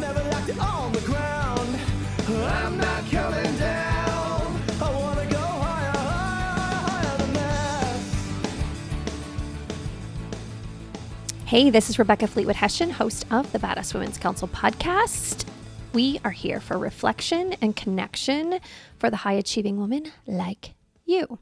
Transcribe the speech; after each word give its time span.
Never 0.00 0.22
liked 0.30 0.48
it 0.48 0.58
on 0.60 0.92
the 0.92 1.00
ground. 1.00 1.78
I'm 2.28 2.78
not 2.78 3.10
coming 3.10 3.56
down. 3.56 4.62
I 4.80 4.90
wanna 4.94 5.26
go 5.26 5.38
higher, 5.38 5.90
higher, 5.90 6.76
higher 6.86 7.26
than. 7.32 8.00
Hey, 11.46 11.70
this 11.70 11.90
is 11.90 11.98
Rebecca 11.98 12.28
Fleetwood 12.28 12.54
Hession, 12.54 12.90
host 12.90 13.26
of 13.32 13.50
the 13.50 13.58
Badass 13.58 13.92
Women's 13.92 14.18
Council 14.18 14.46
podcast. 14.46 15.44
We 15.92 16.20
are 16.24 16.30
here 16.30 16.60
for 16.60 16.78
reflection 16.78 17.54
and 17.60 17.74
connection 17.74 18.60
for 18.98 19.10
the 19.10 19.16
high 19.16 19.32
achieving 19.32 19.78
woman 19.78 20.12
like 20.28 20.74
you. 21.06 21.40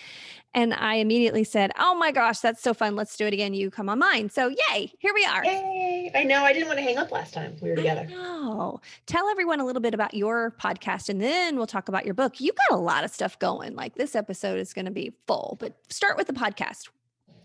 And 0.54 0.74
I 0.74 0.96
immediately 0.96 1.44
said, 1.44 1.72
Oh 1.80 1.96
my 1.96 2.12
gosh, 2.12 2.40
that's 2.40 2.62
so 2.62 2.74
fun. 2.74 2.96
Let's 2.96 3.18
do 3.18 3.26
it 3.26 3.34
again. 3.34 3.54
You 3.54 3.72
come 3.72 3.90
on 3.90 4.00
mine. 4.00 4.30
So, 4.30 4.50
yay, 4.50 4.94
here 5.00 5.14
we 5.14 5.26
are. 5.26 5.44
Yay. 5.44 6.12
I 6.14 6.24
know. 6.24 6.44
I 6.44 6.54
didn't 6.54 6.68
want 6.68 6.78
to 6.78 6.84
hang 6.84 6.98
up 6.98 7.12
last 7.12 7.34
time 7.34 7.56
we 7.62 7.70
were 7.70 7.76
together. 7.76 8.08
Oh, 8.14 8.80
tell 9.06 9.28
everyone 9.30 9.60
a 9.60 9.66
little 9.66 9.82
bit 9.82 9.94
about 9.94 10.14
your 10.14 10.56
podcast 10.60 11.10
and 11.10 11.20
then 11.22 11.58
we'll 11.58 11.68
talk 11.68 11.90
about 11.90 12.06
your 12.06 12.14
book. 12.14 12.40
You 12.40 12.52
got 12.54 12.78
a 12.78 12.82
lot 12.82 13.04
of 13.04 13.12
stuff 13.12 13.40
going. 13.40 13.76
Like 13.76 13.96
this 13.96 14.16
episode 14.16 14.60
is 14.60 14.74
going 14.74 14.86
to 14.86 14.92
be 14.92 15.14
full, 15.28 15.58
but 15.60 15.76
start 15.90 16.18
with 16.18 16.28
the 16.28 16.34
podcast. 16.34 16.90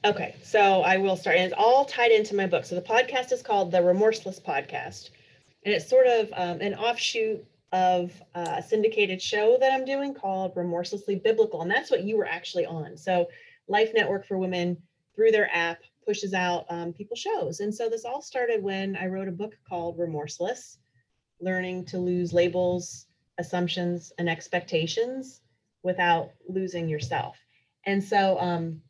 Okay. 0.04 0.36
So 0.42 0.82
I 0.82 0.96
will 0.96 1.16
start. 1.16 1.36
And 1.36 1.46
it's 1.46 1.54
all 1.58 1.84
tied 1.84 2.12
into 2.12 2.34
my 2.34 2.46
book. 2.46 2.64
So 2.64 2.74
the 2.74 2.82
podcast 2.82 3.32
is 3.32 3.42
called 3.42 3.72
The 3.72 3.82
Remorseless 3.82 4.38
Podcast. 4.38 5.10
And 5.64 5.74
it's 5.74 5.88
sort 5.88 6.06
of 6.06 6.32
um, 6.34 6.60
an 6.60 6.74
offshoot 6.74 7.44
of 7.72 8.12
uh, 8.34 8.56
a 8.58 8.62
syndicated 8.62 9.20
show 9.20 9.56
that 9.60 9.72
I'm 9.72 9.84
doing 9.84 10.14
called 10.14 10.52
Remorselessly 10.56 11.16
Biblical. 11.16 11.62
And 11.62 11.70
that's 11.70 11.90
what 11.90 12.04
you 12.04 12.16
were 12.16 12.26
actually 12.26 12.66
on. 12.66 12.96
So 12.96 13.28
Life 13.68 13.90
Network 13.94 14.26
for 14.26 14.38
Women, 14.38 14.76
through 15.14 15.32
their 15.32 15.54
app, 15.54 15.80
pushes 16.06 16.32
out 16.32 16.64
um, 16.70 16.92
people 16.92 17.16
shows. 17.16 17.60
And 17.60 17.74
so 17.74 17.88
this 17.88 18.06
all 18.06 18.22
started 18.22 18.62
when 18.62 18.96
I 18.96 19.06
wrote 19.06 19.28
a 19.28 19.32
book 19.32 19.54
called 19.68 19.98
Remorseless 19.98 20.78
Learning 21.40 21.84
to 21.86 21.98
Lose 21.98 22.32
Labels, 22.32 23.06
Assumptions, 23.36 24.12
and 24.18 24.28
Expectations 24.28 25.42
Without 25.82 26.30
Losing 26.48 26.88
Yourself. 26.88 27.36
And 27.84 28.02
so, 28.02 28.38
um, 28.38 28.80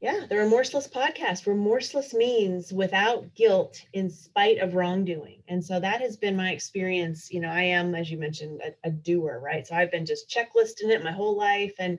yeah, 0.00 0.24
the 0.30 0.36
Remorseless 0.36 0.88
podcast. 0.88 1.46
Remorseless 1.46 2.14
means 2.14 2.72
without 2.72 3.34
guilt 3.34 3.78
in 3.92 4.08
spite 4.08 4.58
of 4.58 4.74
wrongdoing. 4.74 5.42
And 5.48 5.62
so 5.62 5.78
that 5.78 6.00
has 6.00 6.16
been 6.16 6.34
my 6.34 6.52
experience. 6.52 7.30
You 7.30 7.40
know, 7.40 7.50
I 7.50 7.64
am, 7.64 7.94
as 7.94 8.10
you 8.10 8.16
mentioned, 8.16 8.62
a, 8.64 8.88
a 8.88 8.90
doer, 8.90 9.40
right? 9.44 9.66
So 9.66 9.74
I've 9.74 9.90
been 9.90 10.06
just 10.06 10.30
checklisting 10.30 10.88
it 10.88 11.04
my 11.04 11.12
whole 11.12 11.36
life. 11.36 11.74
And 11.78 11.98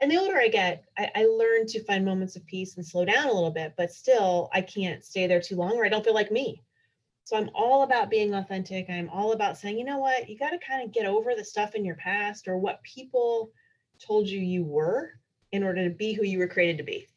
and 0.00 0.10
the 0.10 0.16
older 0.16 0.38
I 0.38 0.48
get, 0.48 0.84
I, 0.96 1.10
I 1.14 1.24
learn 1.24 1.66
to 1.68 1.84
find 1.84 2.04
moments 2.04 2.36
of 2.36 2.46
peace 2.46 2.76
and 2.76 2.86
slow 2.86 3.04
down 3.04 3.28
a 3.28 3.32
little 3.32 3.50
bit, 3.50 3.74
but 3.76 3.92
still 3.92 4.48
I 4.54 4.62
can't 4.62 5.04
stay 5.04 5.26
there 5.26 5.40
too 5.40 5.56
long 5.56 5.76
or 5.76 5.84
I 5.84 5.88
don't 5.90 6.04
feel 6.04 6.14
like 6.14 6.30
me. 6.30 6.62
So 7.24 7.36
I'm 7.36 7.50
all 7.54 7.82
about 7.82 8.10
being 8.10 8.34
authentic. 8.34 8.88
I'm 8.88 9.10
all 9.10 9.32
about 9.32 9.58
saying, 9.58 9.78
you 9.78 9.84
know 9.84 9.98
what, 9.98 10.28
you 10.28 10.38
got 10.38 10.50
to 10.50 10.58
kind 10.58 10.82
of 10.82 10.92
get 10.92 11.06
over 11.06 11.34
the 11.34 11.44
stuff 11.44 11.74
in 11.74 11.84
your 11.84 11.96
past 11.96 12.46
or 12.48 12.56
what 12.56 12.82
people 12.82 13.50
told 13.98 14.28
you 14.28 14.38
you 14.38 14.64
were 14.64 15.10
in 15.52 15.62
order 15.62 15.84
to 15.88 15.94
be 15.94 16.12
who 16.12 16.24
you 16.24 16.38
were 16.38 16.48
created 16.48 16.78
to 16.78 16.84
be. 16.84 17.08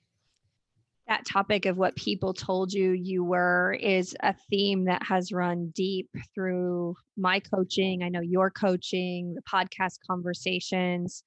That 1.10 1.26
topic 1.26 1.66
of 1.66 1.78
what 1.78 1.96
people 1.96 2.34
told 2.34 2.72
you 2.72 2.92
you 2.92 3.24
were 3.24 3.76
is 3.82 4.16
a 4.22 4.34
theme 4.50 4.86
that 4.86 5.04
has 5.04 5.34
run 5.34 5.72
deep 5.76 6.08
through 6.34 6.96
my 7.18 7.42
coaching. 7.42 8.04
I 8.04 8.10
know 8.10 8.22
your 8.22 8.50
coaching, 8.50 9.34
the 9.34 9.42
podcast 9.42 9.98
conversations 10.08 11.24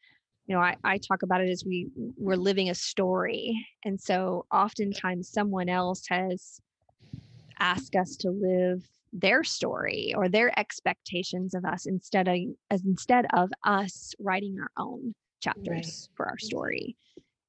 you 0.47 0.54
know 0.54 0.60
I, 0.60 0.76
I 0.84 0.98
talk 0.98 1.22
about 1.22 1.41
it 1.41 1.48
as 1.48 1.65
we 1.65 1.88
we're 2.16 2.37
living 2.37 2.70
a 2.70 2.75
story 2.75 3.66
and 3.84 4.00
so 4.00 4.44
oftentimes 4.53 5.31
someone 5.31 5.69
else 5.69 6.04
has 6.09 6.60
asked 7.59 7.94
us 7.94 8.16
to 8.16 8.31
live 8.31 8.82
their 9.12 9.44
story 9.44 10.14
or 10.16 10.28
their 10.28 10.59
expectations 10.59 11.54
of 11.54 11.64
us 11.64 11.87
instead 11.87 12.28
of 12.28 12.37
as 12.70 12.84
instead 12.84 13.26
of 13.34 13.50
us 13.64 14.14
writing 14.19 14.56
our 14.60 14.70
own 14.82 15.14
chapters 15.41 15.66
right. 15.66 16.16
for 16.16 16.26
our 16.26 16.38
story 16.38 16.97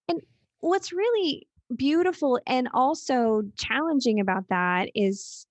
and 0.07 0.21
what's 0.59 0.91
really 0.91 1.47
beautiful 1.75 2.39
and 2.47 2.69
also 2.73 3.43
challenging 3.57 4.19
about 4.19 4.47
that 4.49 4.89
is 4.95 5.45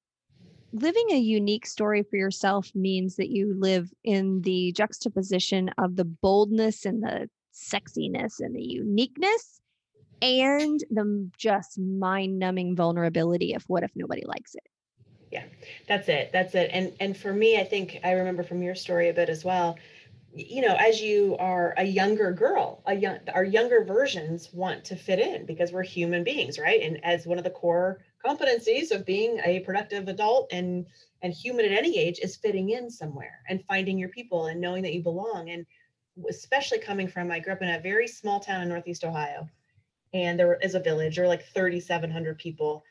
living 0.72 1.06
a 1.10 1.18
unique 1.18 1.66
story 1.66 2.02
for 2.02 2.16
yourself 2.16 2.70
means 2.74 3.16
that 3.16 3.30
you 3.30 3.54
live 3.58 3.90
in 4.04 4.40
the 4.42 4.72
juxtaposition 4.72 5.70
of 5.78 5.96
the 5.96 6.04
boldness 6.04 6.86
and 6.86 7.02
the 7.02 7.28
sexiness 7.54 8.40
and 8.40 8.56
the 8.56 8.62
uniqueness 8.62 9.60
and 10.22 10.80
the 10.90 11.28
just 11.36 11.78
mind 11.78 12.38
numbing 12.38 12.76
vulnerability 12.76 13.54
of 13.54 13.64
what 13.66 13.82
if 13.82 13.90
nobody 13.94 14.22
likes 14.24 14.54
it. 14.54 14.62
Yeah, 15.30 15.44
that's 15.88 16.08
it. 16.08 16.30
That's 16.32 16.54
it. 16.54 16.70
And 16.72 16.92
and 17.00 17.16
for 17.16 17.32
me, 17.32 17.58
I 17.58 17.64
think 17.64 17.98
I 18.04 18.12
remember 18.12 18.42
from 18.42 18.62
your 18.62 18.74
story 18.74 19.08
a 19.08 19.14
bit 19.14 19.28
as 19.28 19.44
well. 19.44 19.78
You 20.34 20.62
know, 20.62 20.74
as 20.78 21.00
you 21.00 21.36
are 21.38 21.74
a 21.76 21.84
younger 21.84 22.32
girl, 22.32 22.82
a 22.86 22.94
young 22.94 23.18
our 23.34 23.44
younger 23.44 23.84
versions 23.84 24.50
want 24.52 24.84
to 24.86 24.96
fit 24.96 25.18
in 25.18 25.44
because 25.44 25.72
we're 25.72 25.82
human 25.82 26.24
beings, 26.24 26.58
right? 26.58 26.80
And 26.80 27.04
as 27.04 27.26
one 27.26 27.38
of 27.38 27.44
the 27.44 27.50
core 27.50 28.00
competencies 28.24 28.90
of 28.92 29.04
being 29.04 29.40
a 29.44 29.60
productive 29.60 30.08
adult 30.08 30.52
and 30.52 30.86
and 31.22 31.32
human 31.32 31.64
at 31.66 31.72
any 31.72 31.98
age 31.98 32.18
is 32.22 32.36
fitting 32.36 32.70
in 32.70 32.90
somewhere 32.90 33.40
and 33.48 33.64
finding 33.66 33.98
your 33.98 34.08
people 34.08 34.46
and 34.46 34.60
knowing 34.60 34.82
that 34.82 34.94
you 34.94 35.02
belong 35.02 35.50
and 35.50 35.66
especially 36.28 36.78
coming 36.78 37.08
from 37.08 37.30
i 37.30 37.38
grew 37.38 37.52
up 37.52 37.62
in 37.62 37.70
a 37.70 37.80
very 37.80 38.06
small 38.06 38.38
town 38.38 38.62
in 38.62 38.68
northeast 38.68 39.04
ohio 39.04 39.48
and 40.12 40.38
there 40.38 40.58
is 40.62 40.74
a 40.74 40.80
village 40.80 41.18
or 41.18 41.26
like 41.26 41.44
3700 41.54 42.38
people 42.38 42.84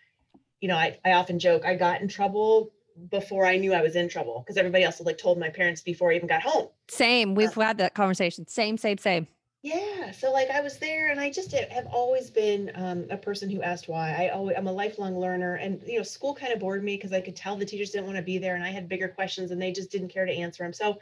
you 0.59 0.67
know 0.67 0.75
I, 0.75 0.97
I 1.05 1.13
often 1.13 1.39
joke 1.39 1.65
i 1.65 1.75
got 1.75 2.01
in 2.01 2.07
trouble 2.07 2.71
before 3.09 3.45
i 3.45 3.57
knew 3.57 3.73
i 3.73 3.81
was 3.81 3.95
in 3.95 4.09
trouble 4.09 4.39
because 4.39 4.57
everybody 4.57 4.83
else 4.83 4.97
had 4.97 5.07
like 5.07 5.17
told 5.17 5.39
my 5.39 5.49
parents 5.49 5.81
before 5.81 6.11
i 6.11 6.15
even 6.15 6.27
got 6.27 6.41
home. 6.41 6.67
Same 6.89 7.35
we've 7.35 7.57
uh, 7.57 7.61
had 7.61 7.77
that 7.79 7.93
conversation. 7.93 8.47
Same 8.47 8.77
same 8.77 8.97
same. 8.97 9.27
Yeah 9.63 10.11
so 10.11 10.31
like 10.31 10.49
i 10.49 10.61
was 10.61 10.77
there 10.77 11.09
and 11.09 11.19
i 11.19 11.29
just 11.29 11.51
have 11.51 11.87
always 11.87 12.29
been 12.29 12.71
um, 12.75 13.05
a 13.09 13.17
person 13.17 13.49
who 13.49 13.61
asked 13.61 13.87
why. 13.87 14.11
I 14.11 14.29
always 14.29 14.57
i'm 14.57 14.67
a 14.67 14.71
lifelong 14.71 15.17
learner 15.17 15.55
and 15.55 15.81
you 15.85 15.97
know 15.97 16.03
school 16.03 16.33
kind 16.33 16.53
of 16.53 16.59
bored 16.59 16.83
me 16.83 16.95
because 16.95 17.13
i 17.13 17.21
could 17.21 17.35
tell 17.35 17.55
the 17.55 17.65
teachers 17.65 17.91
didn't 17.91 18.05
want 18.05 18.17
to 18.17 18.23
be 18.23 18.37
there 18.37 18.55
and 18.55 18.63
i 18.63 18.69
had 18.69 18.89
bigger 18.89 19.07
questions 19.07 19.51
and 19.51 19.61
they 19.61 19.71
just 19.71 19.91
didn't 19.91 20.09
care 20.09 20.25
to 20.25 20.33
answer 20.33 20.63
them 20.63 20.73
so 20.73 20.97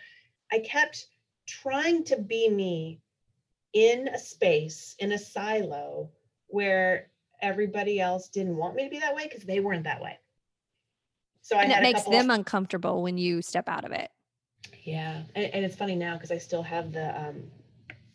i 0.52 0.60
kept 0.60 1.08
trying 1.48 2.04
to 2.04 2.18
be 2.18 2.50
me 2.50 3.00
in 3.74 4.08
a 4.10 4.20
space 4.20 4.96
in 5.00 5.12
a 5.14 5.18
silo 5.18 6.10
where 6.48 7.10
everybody 7.42 8.00
else 8.00 8.30
didn't 8.30 8.56
want 8.56 8.76
me 8.76 8.84
to 8.84 8.90
be 8.90 9.00
that 9.00 9.16
way 9.16 9.24
because 9.24 9.44
they 9.44 9.60
weren't 9.60 9.84
that 9.84 10.02
way. 10.02 10.18
So 11.50 11.58
I 11.58 11.64
and 11.64 11.72
it 11.72 11.82
makes 11.82 12.04
them 12.04 12.30
uncomfortable 12.30 13.02
when 13.02 13.18
you 13.18 13.42
step 13.42 13.68
out 13.68 13.84
of 13.84 13.92
it. 13.92 14.12
Yeah, 14.84 15.24
and, 15.34 15.46
and 15.46 15.66
it's 15.66 15.76
funny 15.76 15.96
now 15.96 16.14
because 16.14 16.30
I 16.30 16.38
still 16.38 16.62
have 16.62 16.94
the 16.94 17.20
um, 17.20 17.42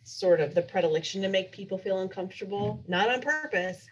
sort 0.03 0.39
of 0.39 0.55
the 0.55 0.61
predilection 0.61 1.21
to 1.21 1.27
make 1.27 1.51
people 1.51 1.77
feel 1.77 1.99
uncomfortable, 1.99 2.81
not 2.87 3.09
on 3.09 3.21
purpose, 3.21 3.85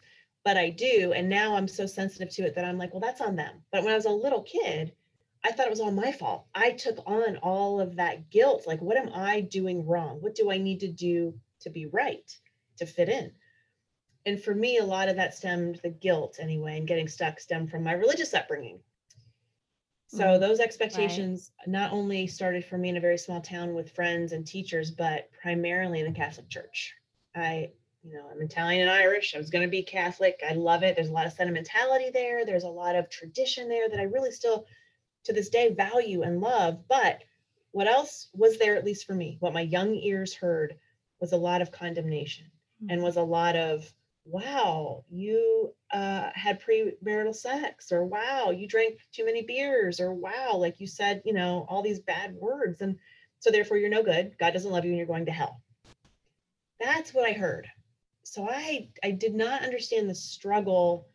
but 0.45 0.55
I 0.55 0.69
do. 0.69 1.11
And 1.13 1.27
now 1.27 1.57
I'm 1.57 1.67
so 1.67 1.85
sensitive 1.85 2.29
to 2.35 2.43
it 2.43 2.55
that 2.55 2.63
I'm 2.63 2.77
like, 2.77 2.93
well, 2.93 3.01
that's 3.01 3.19
on 3.19 3.35
them. 3.35 3.55
But 3.69 3.83
when 3.83 3.91
I 3.91 3.97
was 3.97 4.05
a 4.05 4.11
little 4.11 4.43
kid, 4.43 4.93
I 5.43 5.51
thought 5.51 5.67
it 5.67 5.71
was 5.71 5.81
all 5.81 5.91
my 5.91 6.13
fault. 6.13 6.45
I 6.55 6.71
took 6.71 6.99
on 7.05 7.35
all 7.43 7.81
of 7.81 7.97
that 7.97 8.29
guilt. 8.29 8.63
Like, 8.65 8.81
what 8.81 8.95
am 8.95 9.09
I 9.13 9.41
doing 9.41 9.85
wrong? 9.85 10.21
What 10.21 10.35
do 10.35 10.51
I 10.51 10.57
need 10.57 10.79
to 10.79 10.87
do 10.87 11.33
to 11.63 11.69
be 11.69 11.87
right, 11.87 12.31
to 12.77 12.85
fit 12.85 13.09
in? 13.09 13.33
And 14.25 14.41
for 14.41 14.55
me, 14.55 14.77
a 14.77 14.85
lot 14.85 15.09
of 15.09 15.17
that 15.17 15.33
stemmed 15.33 15.81
the 15.83 15.89
guilt 15.89 16.37
anyway, 16.39 16.77
and 16.77 16.87
getting 16.87 17.09
stuck 17.09 17.41
stemmed 17.41 17.71
from 17.71 17.83
my 17.83 17.91
religious 17.91 18.33
upbringing. 18.33 18.79
So 20.13 20.37
Mhm. 20.37 20.39
those 20.39 20.59
expectations 20.59 21.51
not 21.65 21.91
only 21.91 22.27
started 22.27 22.63
for 22.63 22.77
me 22.77 22.89
in 22.89 22.97
a 22.97 23.01
very 23.01 23.17
small 23.17 23.41
town 23.41 23.73
with 23.73 23.91
friends 23.91 24.31
and 24.31 24.45
teachers, 24.45 24.91
but 24.91 25.31
primarily 25.31 26.01
in 26.01 26.05
the 26.05 26.19
Catholic 26.19 26.49
Church. 26.49 26.93
I, 27.33 27.71
you 28.03 28.13
know, 28.13 28.29
I'm 28.29 28.39
Italian 28.41 28.81
and 28.81 28.91
Irish. 28.91 29.33
I 29.33 29.39
was 29.39 29.49
going 29.49 29.63
to 29.63 29.71
be 29.71 29.81
Catholic. 29.81 30.43
I 30.47 30.53
love 30.53 30.83
it. 30.83 30.95
There's 30.95 31.09
a 31.09 31.13
lot 31.13 31.25
of 31.25 31.33
sentimentality 31.33 32.11
there. 32.11 32.45
There's 32.45 32.63
a 32.63 32.69
lot 32.69 32.95
of 32.95 33.09
tradition 33.09 33.69
there 33.69 33.89
that 33.89 33.99
I 33.99 34.03
really 34.03 34.29
still, 34.29 34.67
to 35.23 35.33
this 35.33 35.49
day, 35.49 35.73
value 35.73 36.21
and 36.21 36.41
love. 36.41 36.87
But 36.87 37.23
what 37.71 37.87
else 37.87 38.29
was 38.35 38.59
there, 38.59 38.75
at 38.75 38.85
least 38.85 39.05
for 39.07 39.15
me? 39.15 39.37
What 39.39 39.53
my 39.53 39.61
young 39.61 39.95
ears 39.95 40.35
heard 40.35 40.77
was 41.19 41.31
a 41.31 41.37
lot 41.37 41.63
of 41.63 41.71
condemnation 41.71 42.51
and 42.87 43.01
was 43.01 43.17
a 43.17 43.23
lot 43.23 43.55
of 43.55 43.91
wow 44.25 45.03
you 45.09 45.73
uh, 45.91 46.29
had 46.33 46.61
premarital 46.61 47.35
sex 47.35 47.91
or 47.91 48.05
wow 48.05 48.51
you 48.51 48.67
drank 48.67 48.99
too 49.11 49.25
many 49.25 49.43
beers 49.43 49.99
or 49.99 50.13
wow 50.13 50.55
like 50.55 50.79
you 50.79 50.87
said 50.87 51.21
you 51.25 51.33
know 51.33 51.65
all 51.67 51.81
these 51.81 51.99
bad 51.99 52.33
words 52.35 52.81
and 52.81 52.97
so 53.39 53.51
therefore 53.51 53.77
you're 53.77 53.89
no 53.89 54.03
good 54.03 54.33
god 54.39 54.51
doesn't 54.51 54.71
love 54.71 54.85
you 54.85 54.91
and 54.91 54.97
you're 54.97 55.07
going 55.07 55.25
to 55.25 55.31
hell. 55.31 55.61
That's 56.79 57.13
what 57.13 57.27
i 57.27 57.33
heard. 57.33 57.67
So 58.23 58.47
i 58.49 58.89
i 59.03 59.11
did 59.11 59.35
not 59.35 59.63
understand 59.63 60.09
the 60.09 60.15
struggle 60.15 61.07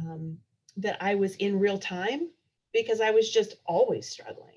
um, 0.00 0.38
that 0.76 0.96
i 1.00 1.16
was 1.16 1.34
in 1.36 1.58
real 1.58 1.78
time 1.78 2.30
because 2.72 3.00
i 3.00 3.10
was 3.10 3.30
just 3.30 3.56
always 3.66 4.08
struggling 4.08 4.51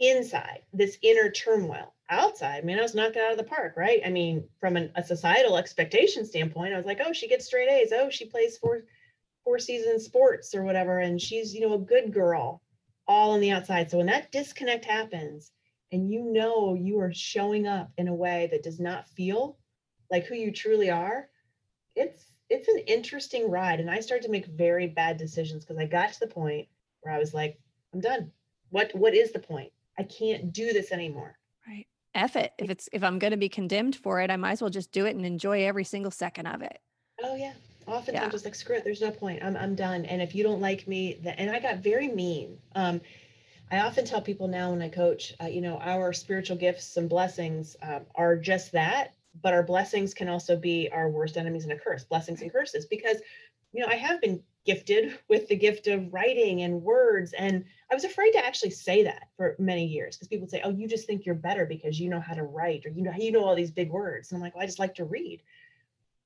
inside 0.00 0.62
this 0.72 0.98
inner 1.02 1.30
turmoil 1.30 1.94
outside, 2.10 2.58
I 2.58 2.66
mean, 2.66 2.78
I 2.78 2.82
was 2.82 2.94
knocked 2.94 3.16
out 3.16 3.32
of 3.32 3.38
the 3.38 3.44
park, 3.44 3.74
right? 3.76 4.00
I 4.04 4.10
mean, 4.10 4.44
from 4.60 4.76
an, 4.76 4.90
a 4.94 5.04
societal 5.04 5.56
expectation 5.56 6.24
standpoint, 6.24 6.72
I 6.72 6.76
was 6.76 6.86
like, 6.86 7.00
oh, 7.04 7.12
she 7.12 7.28
gets 7.28 7.46
straight 7.46 7.70
A's. 7.70 7.92
Oh, 7.92 8.10
she 8.10 8.26
plays 8.26 8.58
four 8.58 8.84
four 9.44 9.58
season 9.58 9.98
sports 9.98 10.54
or 10.54 10.62
whatever, 10.62 11.00
and 11.00 11.20
she's 11.20 11.54
you 11.54 11.60
know 11.60 11.74
a 11.74 11.78
good 11.78 12.12
girl, 12.12 12.62
all 13.06 13.32
on 13.32 13.40
the 13.40 13.50
outside. 13.50 13.90
So 13.90 13.98
when 13.98 14.06
that 14.06 14.32
disconnect 14.32 14.84
happens, 14.84 15.52
and 15.92 16.10
you 16.10 16.22
know 16.22 16.74
you 16.74 17.00
are 17.00 17.12
showing 17.12 17.66
up 17.66 17.90
in 17.96 18.08
a 18.08 18.14
way 18.14 18.48
that 18.50 18.62
does 18.62 18.78
not 18.78 19.08
feel 19.08 19.58
like 20.10 20.26
who 20.26 20.34
you 20.34 20.52
truly 20.52 20.90
are, 20.90 21.28
it's 21.94 22.24
it's 22.50 22.68
an 22.68 22.78
interesting 22.86 23.50
ride. 23.50 23.80
And 23.80 23.90
I 23.90 24.00
started 24.00 24.24
to 24.24 24.32
make 24.32 24.46
very 24.46 24.86
bad 24.86 25.18
decisions 25.18 25.64
because 25.64 25.78
I 25.78 25.86
got 25.86 26.12
to 26.12 26.20
the 26.20 26.26
point 26.26 26.68
where 27.00 27.14
I 27.14 27.18
was 27.18 27.34
like, 27.34 27.58
I'm 27.92 28.00
done. 28.00 28.30
What 28.70 28.94
what 28.94 29.14
is 29.14 29.32
the 29.32 29.38
point? 29.38 29.72
I 29.98 30.04
can't 30.04 30.52
do 30.52 30.72
this 30.72 30.92
anymore. 30.92 31.36
Right. 31.66 31.86
F 32.14 32.36
it. 32.36 32.52
If 32.58 32.70
it's 32.70 32.88
if 32.92 33.02
I'm 33.02 33.18
going 33.18 33.32
to 33.32 33.36
be 33.36 33.48
condemned 33.48 33.96
for 33.96 34.20
it, 34.20 34.30
I 34.30 34.36
might 34.36 34.52
as 34.52 34.60
well 34.60 34.70
just 34.70 34.92
do 34.92 35.06
it 35.06 35.16
and 35.16 35.26
enjoy 35.26 35.64
every 35.64 35.84
single 35.84 36.10
second 36.10 36.46
of 36.46 36.62
it. 36.62 36.78
Oh 37.22 37.34
yeah. 37.34 37.54
Often 37.86 38.14
Yeah. 38.14 38.24
I'm 38.24 38.30
just 38.30 38.44
like, 38.44 38.54
screw 38.54 38.76
it, 38.76 38.84
there's 38.84 39.00
no 39.00 39.10
point. 39.10 39.42
I'm 39.42 39.56
I'm 39.56 39.74
done. 39.74 40.04
And 40.04 40.22
if 40.22 40.34
you 40.34 40.44
don't 40.44 40.60
like 40.60 40.86
me, 40.86 41.18
then 41.22 41.34
and 41.38 41.50
I 41.50 41.58
got 41.58 41.78
very 41.78 42.08
mean. 42.08 42.58
Um, 42.74 43.00
I 43.70 43.80
often 43.80 44.04
tell 44.06 44.22
people 44.22 44.48
now 44.48 44.70
when 44.70 44.80
I 44.80 44.88
coach, 44.88 45.34
uh, 45.42 45.46
you 45.46 45.60
know, 45.60 45.76
our 45.78 46.12
spiritual 46.14 46.56
gifts 46.56 46.96
and 46.96 47.08
blessings 47.08 47.76
um, 47.82 48.02
are 48.14 48.34
just 48.34 48.72
that, 48.72 49.14
but 49.42 49.52
our 49.52 49.62
blessings 49.62 50.14
can 50.14 50.28
also 50.28 50.56
be 50.56 50.88
our 50.90 51.10
worst 51.10 51.36
enemies 51.36 51.64
and 51.64 51.72
a 51.72 51.78
curse, 51.78 52.04
blessings 52.04 52.40
and 52.40 52.50
curses, 52.50 52.86
because 52.86 53.18
you 53.72 53.82
know, 53.82 53.88
I 53.88 53.96
have 53.96 54.20
been 54.22 54.42
gifted 54.68 55.18
with 55.28 55.48
the 55.48 55.56
gift 55.56 55.86
of 55.86 56.12
writing 56.12 56.60
and 56.60 56.82
words. 56.82 57.32
And 57.32 57.64
I 57.90 57.94
was 57.94 58.04
afraid 58.04 58.32
to 58.32 58.44
actually 58.44 58.68
say 58.68 59.02
that 59.02 59.28
for 59.34 59.56
many 59.58 59.86
years 59.86 60.14
because 60.14 60.28
people 60.28 60.42
would 60.42 60.50
say, 60.50 60.60
Oh, 60.62 60.68
you 60.70 60.86
just 60.86 61.06
think 61.06 61.24
you're 61.24 61.34
better 61.34 61.64
because 61.64 61.98
you 61.98 62.10
know 62.10 62.20
how 62.20 62.34
to 62.34 62.42
write 62.42 62.84
or 62.84 62.90
you 62.90 63.02
know 63.02 63.12
you 63.16 63.32
know 63.32 63.42
all 63.42 63.56
these 63.56 63.70
big 63.70 63.90
words. 63.90 64.30
And 64.30 64.36
I'm 64.36 64.42
like, 64.42 64.54
well, 64.54 64.62
I 64.62 64.66
just 64.66 64.78
like 64.78 64.94
to 64.96 65.06
read. 65.06 65.40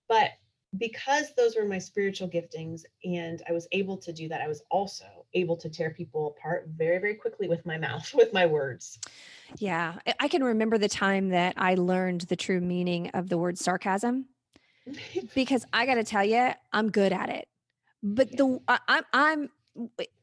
But 0.08 0.30
because 0.76 1.32
those 1.36 1.54
were 1.54 1.64
my 1.64 1.78
spiritual 1.78 2.28
giftings 2.28 2.82
and 3.04 3.40
I 3.48 3.52
was 3.52 3.68
able 3.70 3.96
to 3.98 4.12
do 4.12 4.28
that, 4.28 4.40
I 4.40 4.48
was 4.48 4.62
also 4.70 5.06
able 5.34 5.56
to 5.58 5.68
tear 5.68 5.90
people 5.90 6.34
apart 6.36 6.66
very, 6.76 6.98
very 6.98 7.14
quickly 7.14 7.48
with 7.48 7.64
my 7.64 7.78
mouth, 7.78 8.12
with 8.14 8.32
my 8.32 8.44
words. 8.44 8.98
Yeah. 9.58 9.98
I- 10.04 10.14
I 10.18 10.26
can 10.26 10.42
remember 10.42 10.78
the 10.78 10.88
time 10.88 11.28
that 11.28 11.54
I 11.56 11.76
learned 11.76 12.22
the 12.22 12.36
true 12.36 12.60
meaning 12.60 13.10
of 13.10 13.28
the 13.28 13.38
word 13.38 13.56
sarcasm 13.56 14.26
because 15.36 15.64
I 15.72 15.86
got 15.86 15.94
to 15.94 16.04
tell 16.04 16.24
you, 16.24 16.50
I'm 16.72 16.90
good 16.90 17.12
at 17.12 17.28
it. 17.28 17.46
But 18.02 18.36
the 18.36 18.58
I, 18.68 18.78
I'm 18.88 19.04
I'm 19.12 19.50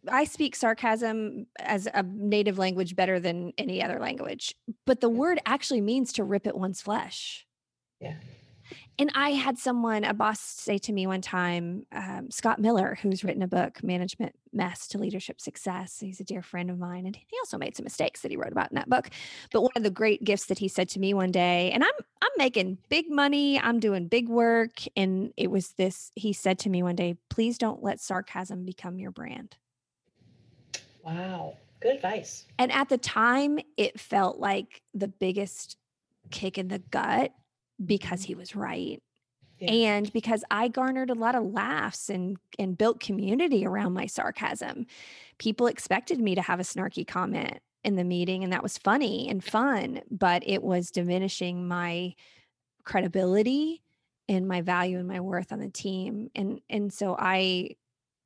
I 0.08 0.26
speak 0.26 0.56
sarcasm 0.56 1.48
as 1.60 1.88
a 1.94 2.04
native 2.04 2.58
language 2.58 2.96
better 2.96 3.20
than 3.20 3.54
any 3.58 3.82
other 3.82 4.00
language. 4.00 4.56
But 4.86 5.00
the 5.02 5.10
Yeah. 5.10 5.18
word 5.18 5.40
actually 5.46 5.82
means 5.82 6.14
to 6.14 6.24
rip 6.24 6.46
at 6.46 6.58
one's 6.58 6.82
flesh. 6.82 7.48
Yeah. 8.00 8.16
And 9.00 9.10
I 9.16 9.30
had 9.30 9.58
someone, 9.58 10.04
a 10.04 10.14
boss, 10.14 10.42
say 10.42 10.78
to 10.80 10.92
me 10.92 11.08
one 11.08 11.22
time, 11.22 11.86
um, 11.94 12.30
Scott 12.30 12.60
Miller, 12.60 13.00
who's 13.02 13.24
written 13.24 13.42
a 13.42 13.48
book, 13.48 13.82
Management 13.82 14.36
Mess 14.52 14.90
to 14.90 14.98
Leadership 14.98 15.40
Success. 15.40 16.02
He's 16.02 16.20
a 16.20 16.26
dear 16.26 16.42
friend 16.42 16.70
of 16.70 16.78
mine, 16.78 17.06
and 17.06 17.16
he 17.16 17.38
also 17.40 17.58
made 17.58 17.78
some 17.78 17.86
mistakes 17.86 18.20
that 18.22 18.32
he 18.32 18.36
wrote 18.36 18.52
about 18.52 18.72
in 18.72 18.76
that 18.76 18.90
book. 18.90 19.10
But 19.54 19.62
one 19.62 19.72
of 19.78 19.84
the 19.84 19.90
great 19.90 20.26
gifts 20.26 20.48
that 20.48 20.60
he 20.60 20.68
said 20.68 20.90
to 20.90 21.00
me 21.00 21.14
one 21.14 21.32
day, 21.32 21.72
and 21.72 21.82
I'm 21.82 21.90
I'm 22.22 22.30
making 22.38 22.78
big 22.90 23.10
money, 23.10 23.58
I'm 23.58 23.80
doing 23.80 24.10
big 24.10 24.28
work, 24.28 24.82
and 24.98 25.32
it 25.38 25.50
was 25.50 25.70
this. 25.78 26.12
He 26.16 26.34
said 26.34 26.60
to 26.60 26.70
me 26.70 26.84
one 26.84 26.98
day, 26.98 27.16
"Please 27.30 27.58
don't 27.58 27.82
let 27.82 28.02
sarcasm 28.02 28.66
become 28.66 29.00
your 29.00 29.12
brand." 29.12 29.56
Wow. 31.06 31.56
Good 31.80 31.96
advice. 31.96 32.46
And 32.58 32.70
at 32.74 32.90
the 32.90 32.98
time, 32.98 33.60
it 33.78 33.98
felt 33.98 34.40
like 34.40 34.82
the 34.94 35.08
biggest 35.08 35.78
kick 36.32 36.58
in 36.58 36.68
the 36.68 36.80
gut 36.80 37.32
because 37.86 38.24
he 38.24 38.36
was 38.36 38.56
right. 38.56 39.02
Yeah. 39.60 39.72
And 39.72 40.12
because 40.14 40.44
I 40.52 40.70
garnered 40.70 41.10
a 41.10 41.16
lot 41.16 41.36
of 41.36 41.46
laughs 41.46 42.10
and 42.10 42.38
and 42.58 42.78
built 42.78 43.00
community 43.02 43.66
around 43.66 43.94
my 43.94 44.06
sarcasm. 44.06 44.86
People 45.38 45.68
expected 45.68 46.20
me 46.20 46.36
to 46.36 46.42
have 46.42 46.60
a 46.60 46.64
snarky 46.64 47.06
comment 47.08 47.60
in 47.84 47.96
the 47.96 48.04
meeting 48.04 48.44
and 48.44 48.54
that 48.54 48.64
was 48.64 48.78
funny 48.78 49.30
and 49.30 49.44
fun, 49.58 50.02
but 50.12 50.44
it 50.46 50.64
was 50.64 50.92
diminishing 50.92 51.68
my 51.68 52.14
credibility 52.86 53.84
and 54.28 54.48
my 54.48 54.62
value 54.62 54.98
and 55.00 55.08
my 55.08 55.20
worth 55.20 55.52
on 55.52 55.60
the 55.60 55.70
team. 55.70 56.30
And 56.36 56.62
and 56.70 56.94
so 56.94 57.16
I 57.18 57.72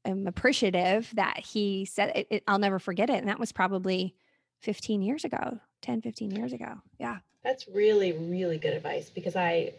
am 0.06 0.28
appreciative 0.28 1.12
that 1.16 1.40
he 1.40 1.86
said 1.86 2.12
it, 2.16 2.28
it- 2.30 2.44
I'll 2.48 2.60
never 2.60 2.80
forget 2.80 3.10
it 3.10 3.18
and 3.20 3.30
that 3.30 3.40
was 3.40 3.52
probably 3.52 4.16
15 4.64 5.02
years 5.02 5.26
ago, 5.26 5.60
10 5.82 6.02
15 6.02 6.32
years 6.32 6.54
ago. 6.54 6.74
Yeah. 7.00 7.18
That's 7.44 7.68
really, 7.68 8.14
really 8.14 8.58
good 8.58 8.74
advice 8.74 9.10
because 9.10 9.36
I 9.36 9.74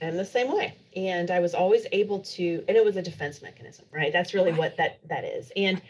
am 0.00 0.16
the 0.16 0.24
same 0.24 0.54
way. 0.54 0.74
And 0.96 1.30
I 1.30 1.40
was 1.40 1.54
always 1.54 1.86
able 1.92 2.20
to, 2.20 2.64
and 2.68 2.76
it 2.76 2.84
was 2.84 2.96
a 2.96 3.02
defense 3.02 3.42
mechanism, 3.42 3.86
right? 3.92 4.12
That's 4.12 4.32
really 4.32 4.52
what 4.52 4.76
that 4.76 5.00
that 5.08 5.24
is. 5.24 5.50
And 5.56 5.82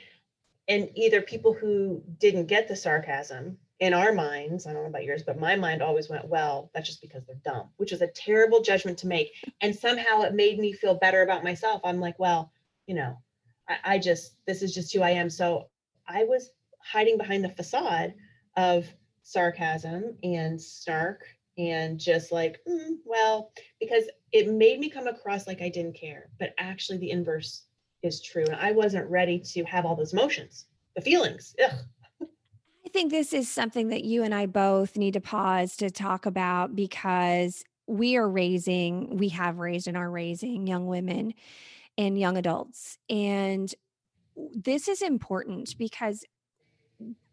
and 0.69 0.89
either 0.95 1.21
people 1.21 1.53
who 1.53 2.03
didn't 2.19 2.47
get 2.47 2.69
the 2.69 2.77
sarcasm 2.77 3.59
in 3.81 3.93
our 3.93 4.13
minds, 4.13 4.67
I 4.67 4.73
don't 4.73 4.83
know 4.83 4.89
about 4.89 5.05
yours, 5.05 5.23
but 5.25 5.39
my 5.39 5.57
mind 5.57 5.83
always 5.83 6.09
went, 6.09 6.29
well, 6.29 6.71
that's 6.75 6.87
just 6.87 7.03
because 7.03 7.25
they're 7.27 7.41
dumb, 7.45 7.71
which 7.77 7.93
is 7.93 8.03
a 8.03 8.07
terrible 8.07 8.63
judgment 8.63 8.99
to 8.99 9.07
make. 9.07 9.33
And 9.63 9.75
somehow 9.75 10.23
it 10.23 10.33
made 10.33 10.59
me 10.59 10.73
feel 10.73 10.95
better 10.95 11.23
about 11.23 11.45
myself. 11.45 11.83
I'm 11.85 12.01
like, 12.01 12.19
well, 12.19 12.51
you 12.87 12.95
know, 12.95 13.19
I, 13.69 13.77
I 13.85 13.99
just, 13.99 14.37
this 14.47 14.63
is 14.63 14.73
just 14.73 14.95
who 14.95 15.03
I 15.03 15.11
am. 15.11 15.29
So 15.29 15.69
I 16.09 16.25
was 16.25 16.51
hiding 16.83 17.19
behind 17.19 17.45
the 17.45 17.51
facade 17.51 18.15
of 18.61 18.87
sarcasm 19.23 20.17
and 20.23 20.61
snark 20.61 21.25
and 21.57 21.99
just 21.99 22.31
like, 22.33 22.61
"Mm, 22.69 22.99
well, 23.05 23.53
because 23.81 24.05
it 24.33 24.49
made 24.49 24.79
me 24.79 24.91
come 24.91 25.07
across 25.07 25.47
like 25.47 25.61
I 25.63 25.69
didn't 25.69 25.97
care. 25.97 26.31
But 26.39 26.55
actually, 26.59 26.99
the 26.99 27.11
inverse 27.11 27.65
is 28.03 28.21
true. 28.23 28.45
And 28.45 28.57
I 28.57 28.73
wasn't 28.73 29.11
ready 29.11 29.39
to 29.39 29.65
have 29.65 29.85
all 29.85 29.97
those 29.97 30.13
emotions, 30.13 30.67
the 30.95 31.03
feelings. 31.03 31.55
Ugh. 31.63 31.73
I 32.87 32.89
think 32.93 33.11
this 33.11 33.33
is 33.33 33.49
something 33.49 33.89
that 33.89 34.05
you 34.05 34.23
and 34.23 34.35
I 34.35 34.47
both 34.47 34.97
need 34.97 35.15
to 35.15 35.21
pause 35.21 35.77
to 35.77 35.91
talk 35.91 36.27
about 36.27 36.75
because 36.75 37.63
we 37.87 38.17
are 38.17 38.29
raising, 38.29 39.17
we 39.17 39.29
have 39.29 39.59
raised 39.59 39.87
and 39.87 39.97
are 39.97 40.11
raising 40.11 40.67
young 40.67 40.87
women 40.87 41.35
and 41.99 42.19
young 42.19 42.37
adults. 42.37 42.99
And 43.09 43.73
this 44.55 44.89
is 44.89 45.03
important 45.03 45.77
because 45.79 46.25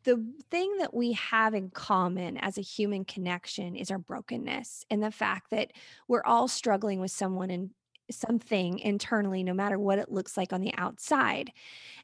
the 0.04 0.26
thing 0.50 0.78
that 0.78 0.94
we 0.94 1.12
have 1.14 1.54
in 1.54 1.70
common 1.70 2.38
as 2.38 2.58
a 2.58 2.62
human 2.62 3.04
connection 3.04 3.76
is 3.76 3.92
our 3.92 3.98
brokenness 3.98 4.86
and 4.90 5.04
the 5.04 5.12
fact 5.12 5.50
that 5.52 5.74
we're 6.08 6.24
all 6.24 6.48
struggling 6.48 7.02
with 7.02 7.12
someone 7.12 7.50
and 7.50 7.72
something 8.10 8.80
internally, 8.80 9.44
no 9.44 9.54
matter 9.54 9.78
what 9.78 10.00
it 10.00 10.12
looks 10.12 10.38
like 10.38 10.54
on 10.54 10.62
the 10.62 10.74
outside. 10.78 11.52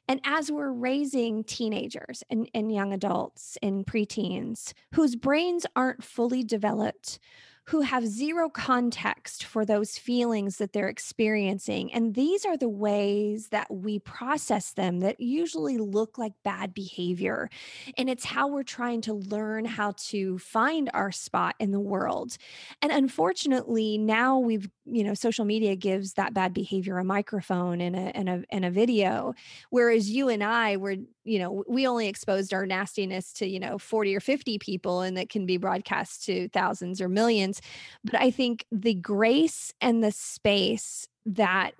And 0.06 0.20
as 0.24 0.52
we're 0.52 0.70
raising 0.70 1.44
teenagers 1.44 2.22
and, 2.28 2.48
and 2.54 2.70
young 2.70 2.92
adults 2.92 3.56
and 3.62 3.86
preteens 3.86 4.74
whose 4.94 5.16
brains 5.16 5.64
aren't 5.74 6.04
fully 6.04 6.42
developed, 6.42 7.18
who 7.66 7.80
have 7.80 8.06
zero 8.06 8.50
context 8.50 9.44
for 9.44 9.64
those 9.64 9.96
feelings 9.96 10.58
that 10.58 10.72
they're 10.72 10.88
experiencing. 10.88 11.92
And 11.92 12.14
these 12.14 12.44
are 12.44 12.56
the 12.56 12.68
ways 12.68 13.48
that 13.48 13.72
we 13.72 13.98
process 13.98 14.72
them 14.72 15.00
that 15.00 15.18
usually 15.18 15.78
look 15.78 16.18
like 16.18 16.32
bad 16.42 16.74
behavior. 16.74 17.48
And 17.96 18.10
it's 18.10 18.24
how 18.24 18.48
we're 18.48 18.64
trying 18.64 19.00
to 19.02 19.14
learn 19.14 19.64
how 19.64 19.94
to 20.08 20.38
find 20.38 20.90
our 20.92 21.10
spot 21.10 21.54
in 21.58 21.70
the 21.70 21.80
world. 21.80 22.36
And 22.82 22.92
unfortunately, 22.92 23.96
now 23.96 24.38
we've, 24.38 24.68
you 24.86 25.02
know, 25.02 25.14
social 25.14 25.44
media 25.44 25.76
gives 25.76 26.14
that 26.14 26.34
bad 26.34 26.52
behavior 26.52 26.98
a 26.98 27.04
microphone 27.04 27.80
and 27.80 27.96
a, 27.96 28.16
and 28.16 28.28
a, 28.28 28.44
and 28.50 28.64
a 28.64 28.70
video. 28.70 29.34
Whereas 29.70 30.10
you 30.10 30.28
and 30.28 30.44
I 30.44 30.76
were, 30.76 30.96
you 31.24 31.38
know, 31.38 31.64
we 31.66 31.86
only 31.86 32.08
exposed 32.08 32.52
our 32.52 32.66
nastiness 32.66 33.32
to, 33.34 33.48
you 33.48 33.60
know, 33.60 33.78
40 33.78 34.14
or 34.14 34.20
50 34.20 34.58
people 34.58 35.00
and 35.00 35.16
that 35.16 35.30
can 35.30 35.46
be 35.46 35.56
broadcast 35.56 36.24
to 36.26 36.48
thousands 36.48 37.00
or 37.00 37.08
millions. 37.08 37.60
But 38.04 38.16
I 38.16 38.30
think 38.30 38.66
the 38.70 38.94
grace 38.94 39.72
and 39.80 40.04
the 40.04 40.12
space 40.12 41.08
that 41.26 41.72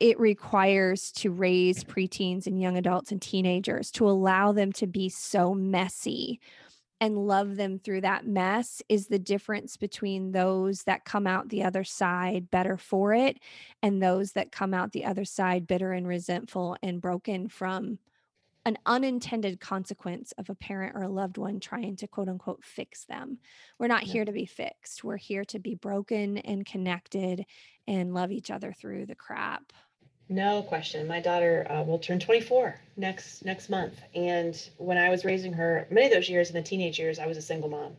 it 0.00 0.18
requires 0.18 1.10
to 1.10 1.30
raise 1.30 1.82
preteens 1.82 2.46
and 2.46 2.60
young 2.60 2.76
adults 2.76 3.10
and 3.10 3.20
teenagers 3.20 3.90
to 3.90 4.08
allow 4.08 4.52
them 4.52 4.72
to 4.72 4.86
be 4.86 5.08
so 5.08 5.54
messy 5.54 6.40
and 7.00 7.16
love 7.26 7.56
them 7.56 7.78
through 7.78 8.00
that 8.02 8.26
mess 8.26 8.82
is 8.88 9.06
the 9.06 9.18
difference 9.18 9.76
between 9.76 10.32
those 10.32 10.82
that 10.84 11.04
come 11.04 11.26
out 11.26 11.48
the 11.48 11.62
other 11.62 11.84
side 11.84 12.50
better 12.50 12.76
for 12.76 13.14
it 13.14 13.38
and 13.82 14.02
those 14.02 14.32
that 14.32 14.52
come 14.52 14.74
out 14.74 14.92
the 14.92 15.04
other 15.04 15.24
side 15.24 15.66
bitter 15.66 15.92
and 15.92 16.08
resentful 16.08 16.76
and 16.82 17.00
broken 17.00 17.48
from 17.48 17.98
an 18.66 18.76
unintended 18.84 19.60
consequence 19.60 20.32
of 20.32 20.50
a 20.50 20.54
parent 20.54 20.94
or 20.94 21.02
a 21.02 21.08
loved 21.08 21.38
one 21.38 21.58
trying 21.60 21.96
to 21.96 22.06
quote 22.06 22.28
unquote 22.28 22.62
fix 22.64 23.04
them. 23.06 23.38
We're 23.78 23.86
not 23.86 24.02
Yeah. 24.02 24.12
here 24.12 24.24
to 24.26 24.32
be 24.32 24.44
fixed. 24.46 25.02
We're 25.04 25.16
here 25.16 25.44
to 25.46 25.58
be 25.58 25.74
broken 25.74 26.38
and 26.38 26.66
connected 26.66 27.46
and 27.86 28.12
love 28.12 28.30
each 28.32 28.50
other 28.50 28.72
through 28.72 29.06
the 29.06 29.14
crap. 29.14 29.72
No 30.28 30.62
question. 30.62 31.06
My 31.06 31.20
daughter 31.20 31.66
uh, 31.70 31.82
will 31.84 31.98
turn 31.98 32.20
24 32.20 32.78
next 32.96 33.44
next 33.44 33.70
month, 33.70 34.00
and 34.14 34.54
when 34.76 34.98
I 34.98 35.08
was 35.08 35.24
raising 35.24 35.54
her, 35.54 35.86
many 35.90 36.06
of 36.06 36.12
those 36.12 36.28
years 36.28 36.50
in 36.50 36.56
the 36.56 36.62
teenage 36.62 36.98
years, 36.98 37.18
I 37.18 37.26
was 37.26 37.38
a 37.38 37.42
single 37.42 37.70
mom. 37.70 37.96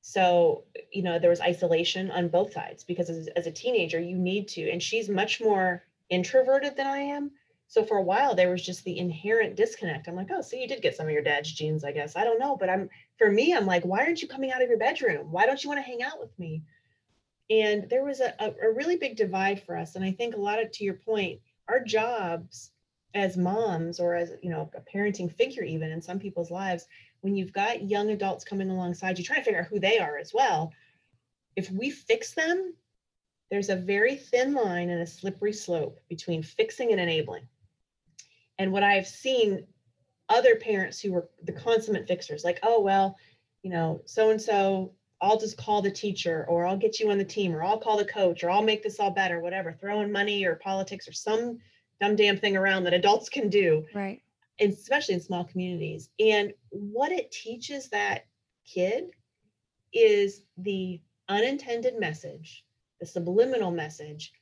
So 0.00 0.64
you 0.92 1.02
know 1.02 1.18
there 1.18 1.30
was 1.30 1.40
isolation 1.40 2.10
on 2.10 2.28
both 2.28 2.52
sides 2.52 2.82
because 2.82 3.10
as, 3.10 3.28
as 3.28 3.46
a 3.46 3.52
teenager, 3.52 4.00
you 4.00 4.16
need 4.16 4.48
to, 4.48 4.68
and 4.70 4.82
she's 4.82 5.08
much 5.08 5.40
more 5.40 5.84
introverted 6.10 6.76
than 6.76 6.86
I 6.86 6.98
am. 6.98 7.30
So 7.68 7.84
for 7.84 7.98
a 7.98 8.02
while, 8.02 8.34
there 8.34 8.50
was 8.50 8.64
just 8.64 8.84
the 8.84 8.98
inherent 8.98 9.56
disconnect. 9.56 10.08
I'm 10.08 10.16
like, 10.16 10.30
oh, 10.32 10.40
so 10.40 10.56
you 10.56 10.68
did 10.68 10.82
get 10.82 10.96
some 10.96 11.06
of 11.06 11.12
your 11.12 11.22
dad's 11.22 11.52
genes, 11.52 11.84
I 11.84 11.92
guess. 11.92 12.16
I 12.16 12.24
don't 12.24 12.40
know, 12.40 12.56
but 12.56 12.70
I'm 12.70 12.88
for 13.18 13.30
me, 13.30 13.54
I'm 13.54 13.66
like, 13.66 13.84
why 13.84 14.00
aren't 14.00 14.22
you 14.22 14.28
coming 14.28 14.50
out 14.50 14.62
of 14.62 14.68
your 14.68 14.78
bedroom? 14.78 15.30
Why 15.30 15.46
don't 15.46 15.62
you 15.62 15.70
want 15.70 15.78
to 15.78 15.90
hang 15.90 16.02
out 16.02 16.20
with 16.20 16.36
me? 16.38 16.62
And 17.48 17.88
there 17.88 18.04
was 18.04 18.20
a, 18.20 18.34
a, 18.40 18.72
really 18.72 18.96
big 18.96 19.16
divide 19.16 19.62
for 19.62 19.76
us. 19.76 19.94
And 19.94 20.04
I 20.04 20.10
think 20.10 20.34
a 20.34 20.40
lot 20.40 20.60
of, 20.60 20.70
to 20.72 20.84
your 20.84 20.94
point, 20.94 21.40
our 21.68 21.80
jobs 21.80 22.72
as 23.14 23.36
moms 23.36 24.00
or 24.00 24.14
as, 24.14 24.32
you 24.42 24.50
know, 24.50 24.68
a 24.74 24.96
parenting 24.96 25.32
figure, 25.32 25.62
even 25.62 25.90
in 25.90 26.02
some 26.02 26.18
people's 26.18 26.50
lives, 26.50 26.86
when 27.20 27.36
you've 27.36 27.52
got 27.52 27.88
young 27.88 28.10
adults 28.10 28.44
coming 28.44 28.70
alongside 28.70 29.18
you, 29.18 29.24
trying 29.24 29.40
to 29.40 29.44
figure 29.44 29.60
out 29.60 29.68
who 29.68 29.80
they 29.80 29.98
are 29.98 30.18
as 30.18 30.32
well. 30.34 30.72
If 31.54 31.70
we 31.70 31.90
fix 31.90 32.32
them, 32.32 32.74
there's 33.50 33.70
a 33.70 33.76
very 33.76 34.16
thin 34.16 34.52
line 34.52 34.90
and 34.90 35.00
a 35.00 35.06
slippery 35.06 35.52
slope 35.52 36.00
between 36.08 36.42
fixing 36.42 36.90
and 36.90 37.00
enabling. 37.00 37.46
And 38.58 38.72
what 38.72 38.82
I've 38.82 39.06
seen 39.06 39.66
other 40.28 40.56
parents 40.56 41.00
who 41.00 41.12
were 41.12 41.28
the 41.44 41.52
consummate 41.52 42.08
fixers, 42.08 42.44
like, 42.44 42.58
oh, 42.62 42.80
well, 42.80 43.16
you 43.62 43.70
know, 43.70 44.02
so 44.04 44.30
and 44.30 44.40
so, 44.40 44.92
I'll 45.20 45.38
just 45.38 45.56
call 45.56 45.80
the 45.82 45.90
teacher, 45.90 46.44
or 46.48 46.66
I'll 46.66 46.76
get 46.76 47.00
you 47.00 47.10
on 47.10 47.18
the 47.18 47.24
team, 47.24 47.54
or 47.54 47.62
I'll 47.62 47.78
call 47.78 47.96
the 47.96 48.04
coach, 48.04 48.44
or 48.44 48.50
I'll 48.50 48.62
make 48.62 48.82
this 48.82 49.00
all 49.00 49.10
better, 49.10 49.40
whatever, 49.40 49.72
throwing 49.72 50.12
money 50.12 50.44
or 50.44 50.56
politics 50.56 51.08
or 51.08 51.12
some 51.12 51.58
dumb 52.00 52.16
damn 52.16 52.36
thing 52.36 52.56
around 52.56 52.84
that 52.84 52.92
adults 52.94 53.28
can 53.28 53.48
do, 53.48 53.86
Right. 53.94 54.20
and 54.58 54.72
especially 54.72 55.14
in 55.14 55.20
small 55.20 55.44
communities. 55.44 56.10
And 56.20 56.52
what 56.70 57.12
it 57.12 57.30
teaches 57.32 57.88
that 57.88 58.26
kid 58.66 59.10
is 59.92 60.42
the 60.58 61.00
unintended 61.28 61.98
message, 61.98 62.64
the 63.00 63.06
subliminal 63.06 63.70
message 63.70 64.32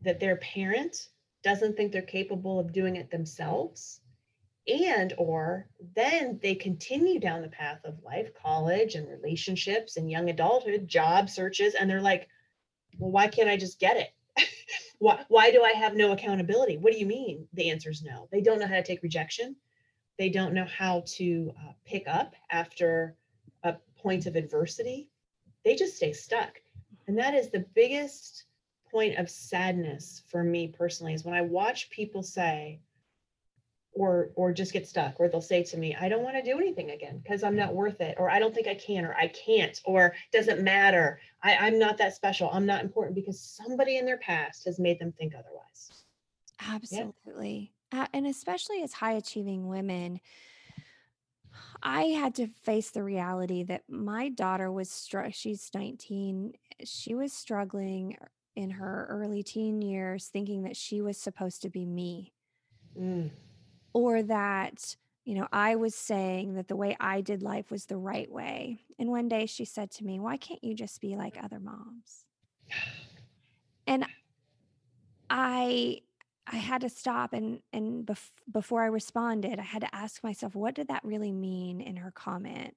that 0.00 0.20
their 0.20 0.36
parent 0.36 1.10
doesn't 1.42 1.76
think 1.76 1.92
they're 1.92 2.02
capable 2.02 2.58
of 2.58 2.72
doing 2.72 2.96
it 2.96 3.10
themselves 3.10 4.00
and 4.68 5.12
or 5.18 5.68
then 5.94 6.38
they 6.42 6.54
continue 6.54 7.20
down 7.20 7.42
the 7.42 7.48
path 7.48 7.80
of 7.84 8.02
life 8.02 8.30
college 8.34 8.94
and 8.94 9.08
relationships 9.08 9.96
and 9.96 10.10
young 10.10 10.28
adulthood 10.30 10.88
job 10.88 11.30
searches 11.30 11.74
and 11.74 11.88
they're 11.88 12.00
like 12.00 12.28
well 12.98 13.10
why 13.10 13.28
can't 13.28 13.48
i 13.48 13.56
just 13.56 13.80
get 13.80 13.96
it? 13.96 14.10
Why, 14.98 15.22
why 15.28 15.50
do 15.50 15.62
i 15.62 15.72
have 15.72 15.94
no 15.94 16.12
accountability? 16.12 16.78
What 16.78 16.94
do 16.94 16.98
you 16.98 17.04
mean? 17.04 17.46
The 17.52 17.68
answer 17.70 17.90
is 17.90 18.02
no. 18.02 18.28
They 18.32 18.40
don't 18.40 18.58
know 18.58 18.66
how 18.66 18.76
to 18.76 18.82
take 18.82 19.02
rejection. 19.02 19.54
They 20.18 20.30
don't 20.30 20.54
know 20.54 20.64
how 20.64 21.04
to 21.16 21.52
uh, 21.58 21.72
pick 21.84 22.04
up 22.08 22.34
after 22.50 23.14
a 23.62 23.74
point 23.98 24.24
of 24.24 24.36
adversity. 24.36 25.10
They 25.66 25.74
just 25.74 25.96
stay 25.96 26.14
stuck. 26.14 26.62
And 27.06 27.18
that 27.18 27.34
is 27.34 27.50
the 27.50 27.66
biggest 27.74 28.46
point 28.90 29.18
of 29.18 29.28
sadness 29.28 30.22
for 30.28 30.42
me 30.42 30.68
personally 30.68 31.12
is 31.12 31.24
when 31.24 31.34
i 31.34 31.42
watch 31.42 31.90
people 31.90 32.22
say 32.22 32.80
or 33.96 34.30
or 34.34 34.52
just 34.52 34.72
get 34.72 34.86
stuck 34.86 35.18
or 35.18 35.28
they'll 35.28 35.40
say 35.40 35.62
to 35.62 35.76
me 35.76 35.96
i 36.00 36.08
don't 36.08 36.22
want 36.22 36.36
to 36.36 36.42
do 36.42 36.58
anything 36.58 36.90
again 36.90 37.18
because 37.22 37.42
i'm 37.42 37.56
not 37.56 37.74
worth 37.74 38.00
it 38.00 38.14
or 38.18 38.30
i 38.30 38.38
don't 38.38 38.54
think 38.54 38.68
i 38.68 38.74
can 38.74 39.04
or 39.04 39.14
i 39.14 39.26
can't 39.28 39.80
or 39.84 40.14
doesn't 40.32 40.62
matter. 40.62 41.18
I, 41.42 41.56
i'm 41.56 41.78
not 41.78 41.98
that 41.98 42.14
special. 42.14 42.50
I'm 42.52 42.66
not 42.66 42.82
important 42.82 43.14
because 43.14 43.40
somebody 43.40 43.98
in 43.98 44.04
their 44.04 44.18
past 44.18 44.64
has 44.66 44.78
made 44.78 44.98
them 44.98 45.12
think 45.12 45.34
otherwise. 45.34 46.04
Absolutely. 46.60 47.72
Uh, 47.92 48.06
and 48.12 48.26
especially 48.26 48.82
as 48.82 48.92
high 48.92 49.12
achieving 49.12 49.68
women, 49.68 50.20
I 51.82 52.04
had 52.04 52.34
to 52.36 52.48
face 52.48 52.90
the 52.90 53.02
reality 53.02 53.62
that 53.64 53.82
my 53.88 54.28
daughter 54.28 54.72
was 54.72 54.90
str- 54.90 55.30
she's 55.30 55.70
19, 55.74 56.54
she 56.84 57.14
was 57.14 57.32
struggling 57.32 58.16
in 58.56 58.70
her 58.70 59.06
early 59.08 59.42
teen 59.42 59.82
years 59.82 60.26
thinking 60.26 60.62
that 60.62 60.76
she 60.76 61.00
was 61.00 61.18
supposed 61.18 61.62
to 61.62 61.70
be 61.70 61.84
me. 61.84 62.32
Mm, 62.98 63.30
or 63.96 64.22
that 64.22 64.94
you 65.24 65.34
know 65.34 65.48
I 65.50 65.76
was 65.76 65.94
saying 65.94 66.52
that 66.54 66.68
the 66.68 66.76
way 66.76 66.94
I 67.00 67.22
did 67.22 67.42
life 67.42 67.70
was 67.70 67.86
the 67.86 67.96
right 67.96 68.30
way. 68.30 68.80
And 68.98 69.08
one 69.08 69.26
day 69.26 69.46
she 69.46 69.64
said 69.64 69.90
to 69.92 70.04
me, 70.04 70.20
"Why 70.20 70.36
can't 70.36 70.62
you 70.62 70.74
just 70.74 71.00
be 71.00 71.16
like 71.16 71.42
other 71.42 71.58
moms?" 71.58 72.26
And 73.86 74.04
I 75.30 76.02
I 76.46 76.56
had 76.56 76.82
to 76.82 76.90
stop 76.90 77.32
and 77.32 77.60
and 77.72 78.04
bef- 78.04 78.32
before 78.52 78.82
I 78.82 78.88
responded, 78.88 79.58
I 79.58 79.62
had 79.62 79.80
to 79.80 79.94
ask 79.94 80.22
myself, 80.22 80.54
what 80.54 80.74
did 80.74 80.88
that 80.88 81.02
really 81.02 81.32
mean 81.32 81.80
in 81.80 81.96
her 81.96 82.10
comment? 82.10 82.76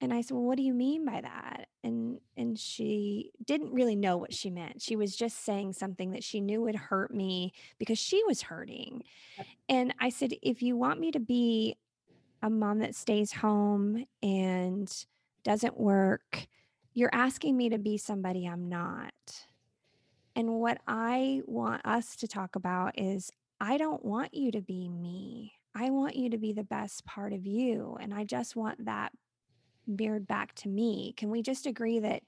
And 0.00 0.12
I 0.14 0.22
said, 0.22 0.34
"Well, 0.34 0.44
what 0.44 0.56
do 0.56 0.62
you 0.62 0.72
mean 0.74 1.04
by 1.04 1.20
that?" 1.20 1.68
And 1.84 2.20
and 2.36 2.58
she 2.58 3.32
didn't 3.44 3.72
really 3.72 3.96
know 3.96 4.16
what 4.16 4.32
she 4.32 4.50
meant. 4.50 4.80
She 4.80 4.96
was 4.96 5.14
just 5.16 5.44
saying 5.44 5.74
something 5.74 6.12
that 6.12 6.24
she 6.24 6.40
knew 6.40 6.62
would 6.62 6.76
hurt 6.76 7.12
me 7.12 7.52
because 7.78 7.98
she 7.98 8.22
was 8.24 8.42
hurting. 8.42 9.04
And 9.68 9.94
I 9.98 10.08
said, 10.08 10.34
"If 10.42 10.62
you 10.62 10.76
want 10.76 11.00
me 11.00 11.10
to 11.10 11.20
be 11.20 11.76
a 12.42 12.50
mom 12.50 12.78
that 12.78 12.94
stays 12.94 13.32
home 13.32 14.06
and 14.22 15.06
doesn't 15.42 15.78
work, 15.78 16.48
you're 16.94 17.14
asking 17.14 17.56
me 17.56 17.68
to 17.68 17.78
be 17.78 17.98
somebody 17.98 18.46
I'm 18.46 18.68
not." 18.68 19.46
And 20.34 20.60
what 20.60 20.80
I 20.86 21.42
want 21.46 21.84
us 21.84 22.16
to 22.16 22.28
talk 22.28 22.56
about 22.56 22.98
is 22.98 23.30
I 23.60 23.76
don't 23.76 24.04
want 24.04 24.32
you 24.32 24.50
to 24.52 24.62
be 24.62 24.88
me. 24.88 25.54
I 25.74 25.90
want 25.90 26.16
you 26.16 26.30
to 26.30 26.38
be 26.38 26.52
the 26.52 26.64
best 26.64 27.04
part 27.04 27.32
of 27.32 27.46
you. 27.46 27.96
And 28.00 28.14
I 28.14 28.24
just 28.24 28.56
want 28.56 28.86
that 28.86 29.12
mirrored 29.90 30.26
back 30.26 30.54
to 30.56 30.68
me. 30.68 31.14
Can 31.16 31.30
we 31.30 31.42
just 31.42 31.66
agree 31.66 31.98
that 31.98 32.22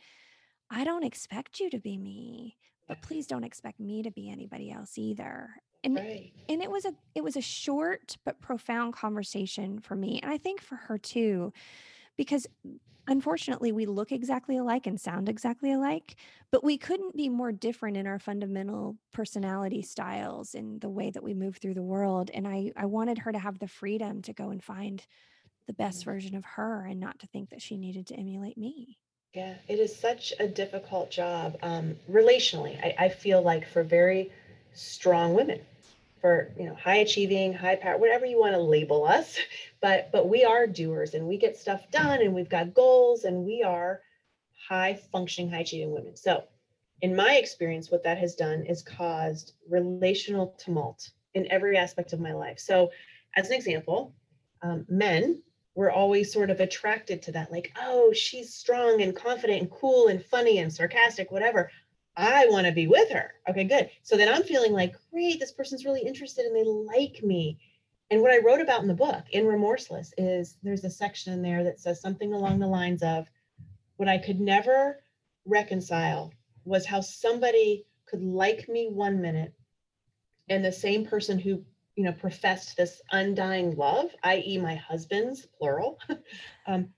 I 0.71 0.85
don't 0.85 1.05
expect 1.05 1.61
you 1.61 1.71
to 1.71 1.79
be 1.79 1.97
me, 1.99 2.57
but 2.89 3.03
please 3.03 3.27
don't 3.27 3.45
expect 3.45 3.79
me 3.79 4.03
to 4.03 4.11
be 4.11 4.31
anybody 4.31 4.71
else 4.71 4.99
either. 4.99 5.51
And 5.85 5.97
right 5.97 6.33
and 6.49 6.63
it 6.63 6.71
was 6.71 6.85
a 6.85 6.95
it 7.15 7.25
was 7.25 7.37
a 7.37 7.41
short 7.41 8.17
but 8.25 8.41
profound 8.41 8.95
conversation 8.95 9.81
for 9.81 9.97
me 9.97 10.21
and 10.23 10.31
I 10.31 10.39
think 10.39 10.61
for 10.61 10.77
her 10.77 10.99
too 10.99 11.53
because 12.17 12.47
unfortunately 13.09 13.73
we 13.73 13.87
look 13.87 14.13
exactly 14.13 14.57
alike 14.57 14.87
and 14.87 15.01
sound 15.01 15.29
exactly 15.29 15.73
alike 15.73 16.17
but 16.53 16.63
we 16.63 16.79
couldn't 16.79 17.17
be 17.17 17.29
more 17.29 17.51
different 17.51 17.97
in 17.97 18.07
our 18.07 18.19
fundamental 18.19 18.97
personality 19.13 19.83
styles 19.83 20.55
in 20.55 20.79
the 20.79 20.89
way 20.89 21.11
that 21.11 21.23
we 21.23 21.35
move 21.35 21.57
through 21.57 21.75
the 21.75 21.83
world 21.83 22.31
and 22.33 22.47
I 22.47 22.73
I 22.77 22.87
wanted 22.87 23.19
her 23.19 23.33
to 23.33 23.39
have 23.39 23.59
the 23.59 23.69
freedom 23.69 24.23
to 24.23 24.33
go 24.33 24.51
and 24.51 24.63
find 24.63 25.05
the 25.67 25.73
best 25.73 26.03
Mm. 26.03 26.05
version 26.05 26.37
of 26.37 26.45
her 26.45 26.87
and 26.87 27.01
not 27.01 27.19
to 27.21 27.27
think 27.29 27.51
that 27.51 27.63
she 27.63 27.77
needed 27.77 28.07
to 28.09 28.15
emulate 28.15 28.59
me. 28.59 28.99
Yeah, 29.35 29.55
it 29.67 29.79
is 29.79 29.97
such 29.97 30.33
a 30.39 30.47
difficult 30.47 31.11
job. 31.11 31.57
Um, 31.63 31.97
relationally, 32.11 32.79
I, 32.85 33.07
I 33.07 33.09
feel 33.09 33.41
like 33.43 33.67
for 33.67 33.83
very 33.83 34.31
strong 34.75 35.33
women, 35.35 35.61
for 36.21 36.53
you 36.59 36.67
know, 36.67 36.75
high 36.75 36.97
achieving, 36.97 37.53
high 37.55 37.77
power, 37.77 37.97
whatever 37.97 38.27
you 38.27 38.39
want 38.39 38.53
to 38.55 38.61
label 38.61 39.05
us, 39.05 39.39
but 39.81 40.11
but 40.13 40.29
we 40.29 40.45
are 40.45 40.67
doers 40.67 41.15
and 41.15 41.27
we 41.27 41.39
get 41.39 41.57
stuff 41.57 41.91
done 41.91 42.21
and 42.21 42.35
we've 42.35 42.49
got 42.49 42.75
goals 42.75 43.25
and 43.25 43.45
we 43.45 43.63
are 43.63 44.03
high 44.69 44.95
functioning, 44.95 45.51
high 45.51 45.61
achieving 45.61 45.93
women. 45.93 46.15
So 46.17 46.45
in 47.01 47.17
my 47.17 47.37
experience, 47.37 47.91
what 47.91 48.05
that 48.05 48.19
has 48.19 48.35
done 48.35 48.65
is 48.65 48.83
caused 48.83 49.55
relational 49.69 50.55
tumult 50.59 51.11
in 51.35 51.51
every 51.51 51.77
aspect 51.77 52.13
of 52.13 52.21
my 52.21 52.33
life. 52.33 52.59
So 52.59 52.91
as 53.35 53.49
an 53.49 53.55
example, 53.55 54.15
um, 54.63 54.87
men 54.89 55.43
we're 55.75 55.91
always 55.91 56.33
sort 56.33 56.51
of 56.51 56.61
attracted 56.61 57.23
to 57.23 57.33
that 57.33 57.51
like 57.51 57.73
oh 57.81 58.13
she's 58.13 58.55
strong 58.55 59.01
and 59.03 59.17
confident 59.17 59.61
and 59.61 59.71
cool 59.71 60.09
and 60.09 60.25
funny 60.25 60.59
and 60.59 60.73
sarcastic 60.73 61.31
whatever. 61.31 61.71
I 62.15 62.47
want 62.51 62.67
to 62.67 62.73
be 62.73 62.87
with 62.87 63.11
her. 63.11 63.33
Okay 63.49 63.65
good. 63.65 63.91
So 64.03 64.17
then 64.17 64.29
i'm 64.33 64.43
feeling 64.43 64.73
like 64.73 64.95
great 65.11 65.41
this 65.41 65.53
person's 65.53 65.85
really 65.85 66.03
interested 66.03 66.45
and 66.45 66.55
they 66.55 66.65
like 66.65 67.23
me. 67.23 67.59
And 68.11 68.21
what 68.21 68.33
i 68.33 68.39
wrote 68.39 68.61
about 68.61 68.83
in 68.83 68.89
the 68.89 68.95
book 68.95 69.25
in 69.31 69.47
remorseless 69.47 70.13
is 70.19 70.57
there's 70.63 70.85
a 70.85 70.91
section 70.91 71.33
in 71.33 71.43
there 71.43 71.65
that 71.65 71.81
says 71.81 72.01
something 72.01 72.33
along 72.33 72.59
the 72.59 72.67
lines 72.67 73.03
of 73.03 73.27
what 73.97 74.09
i 74.09 74.19
could 74.19 74.41
never 74.41 74.99
reconcile 75.45 76.33
was 76.65 76.87
how 76.87 77.01
somebody 77.01 77.87
could 78.07 78.23
like 78.23 78.69
me 78.69 78.89
one 78.91 79.21
minute 79.21 79.53
and 80.49 80.65
the 80.65 80.73
same 80.73 81.07
person 81.07 81.39
who 81.39 81.65
you 81.97 82.05
know, 82.05 82.13
professed 82.13 82.77
this 82.77 83.03
undying 83.11 83.77
love, 83.77 84.11
i.e., 84.23 84.59
my 84.59 84.77
husband's 84.77 85.47
plural. 85.59 85.99
um, 86.67 86.89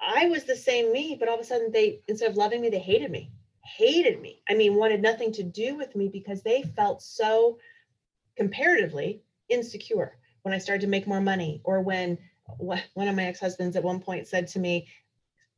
I 0.00 0.26
was 0.26 0.44
the 0.44 0.56
same 0.56 0.92
me, 0.92 1.16
but 1.18 1.28
all 1.28 1.34
of 1.34 1.40
a 1.40 1.44
sudden 1.44 1.72
they, 1.72 2.00
instead 2.08 2.30
of 2.30 2.36
loving 2.36 2.60
me, 2.60 2.70
they 2.70 2.78
hated 2.78 3.10
me, 3.10 3.32
hated 3.64 4.20
me. 4.20 4.42
I 4.48 4.54
mean, 4.54 4.74
wanted 4.76 5.02
nothing 5.02 5.32
to 5.32 5.42
do 5.42 5.76
with 5.76 5.96
me 5.96 6.08
because 6.08 6.42
they 6.42 6.62
felt 6.62 7.02
so 7.02 7.58
comparatively 8.36 9.22
insecure 9.48 10.16
when 10.42 10.54
I 10.54 10.58
started 10.58 10.82
to 10.82 10.88
make 10.88 11.06
more 11.06 11.20
money 11.20 11.60
or 11.64 11.80
when 11.80 12.18
one 12.58 13.08
of 13.08 13.16
my 13.16 13.24
ex-husbands 13.24 13.76
at 13.76 13.82
one 13.82 14.00
point 14.00 14.28
said 14.28 14.46
to 14.48 14.58
me, 14.58 14.86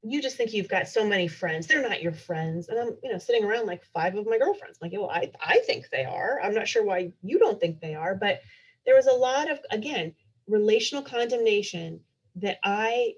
you 0.08 0.22
just 0.22 0.36
think 0.36 0.52
you've 0.52 0.68
got 0.68 0.88
so 0.88 1.04
many 1.04 1.26
friends. 1.26 1.66
They're 1.66 1.82
not 1.82 2.02
your 2.02 2.12
friends. 2.12 2.68
And 2.68 2.78
I'm, 2.78 2.96
you 3.02 3.10
know, 3.10 3.18
sitting 3.18 3.44
around 3.44 3.66
like 3.66 3.84
five 3.84 4.14
of 4.14 4.26
my 4.26 4.38
girlfriends. 4.38 4.78
I'm 4.80 4.88
like, 4.88 4.98
well, 4.98 5.10
I, 5.10 5.32
I 5.44 5.58
think 5.66 5.88
they 5.90 6.04
are. 6.04 6.40
I'm 6.40 6.54
not 6.54 6.68
sure 6.68 6.84
why 6.84 7.12
you 7.22 7.38
don't 7.38 7.60
think 7.60 7.80
they 7.80 7.94
are. 7.94 8.14
But 8.14 8.40
there 8.84 8.94
was 8.94 9.06
a 9.06 9.12
lot 9.12 9.50
of, 9.50 9.58
again, 9.70 10.14
relational 10.46 11.02
condemnation 11.02 12.00
that 12.36 12.58
I, 12.62 13.14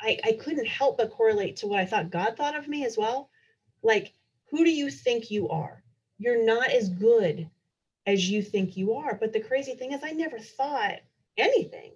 I, 0.00 0.18
I 0.24 0.32
couldn't 0.32 0.66
help 0.66 0.98
but 0.98 1.12
correlate 1.12 1.56
to 1.56 1.68
what 1.68 1.78
I 1.78 1.86
thought 1.86 2.10
God 2.10 2.36
thought 2.36 2.58
of 2.58 2.66
me 2.66 2.84
as 2.84 2.96
well. 2.98 3.30
Like, 3.82 4.12
who 4.50 4.64
do 4.64 4.70
you 4.70 4.90
think 4.90 5.30
you 5.30 5.48
are? 5.48 5.82
You're 6.18 6.44
not 6.44 6.70
as 6.70 6.88
good 6.88 7.48
as 8.04 8.28
you 8.28 8.42
think 8.42 8.76
you 8.76 8.94
are. 8.94 9.14
But 9.14 9.32
the 9.32 9.40
crazy 9.40 9.74
thing 9.74 9.92
is, 9.92 10.02
I 10.02 10.10
never 10.10 10.38
thought 10.38 10.96
anything 11.36 11.92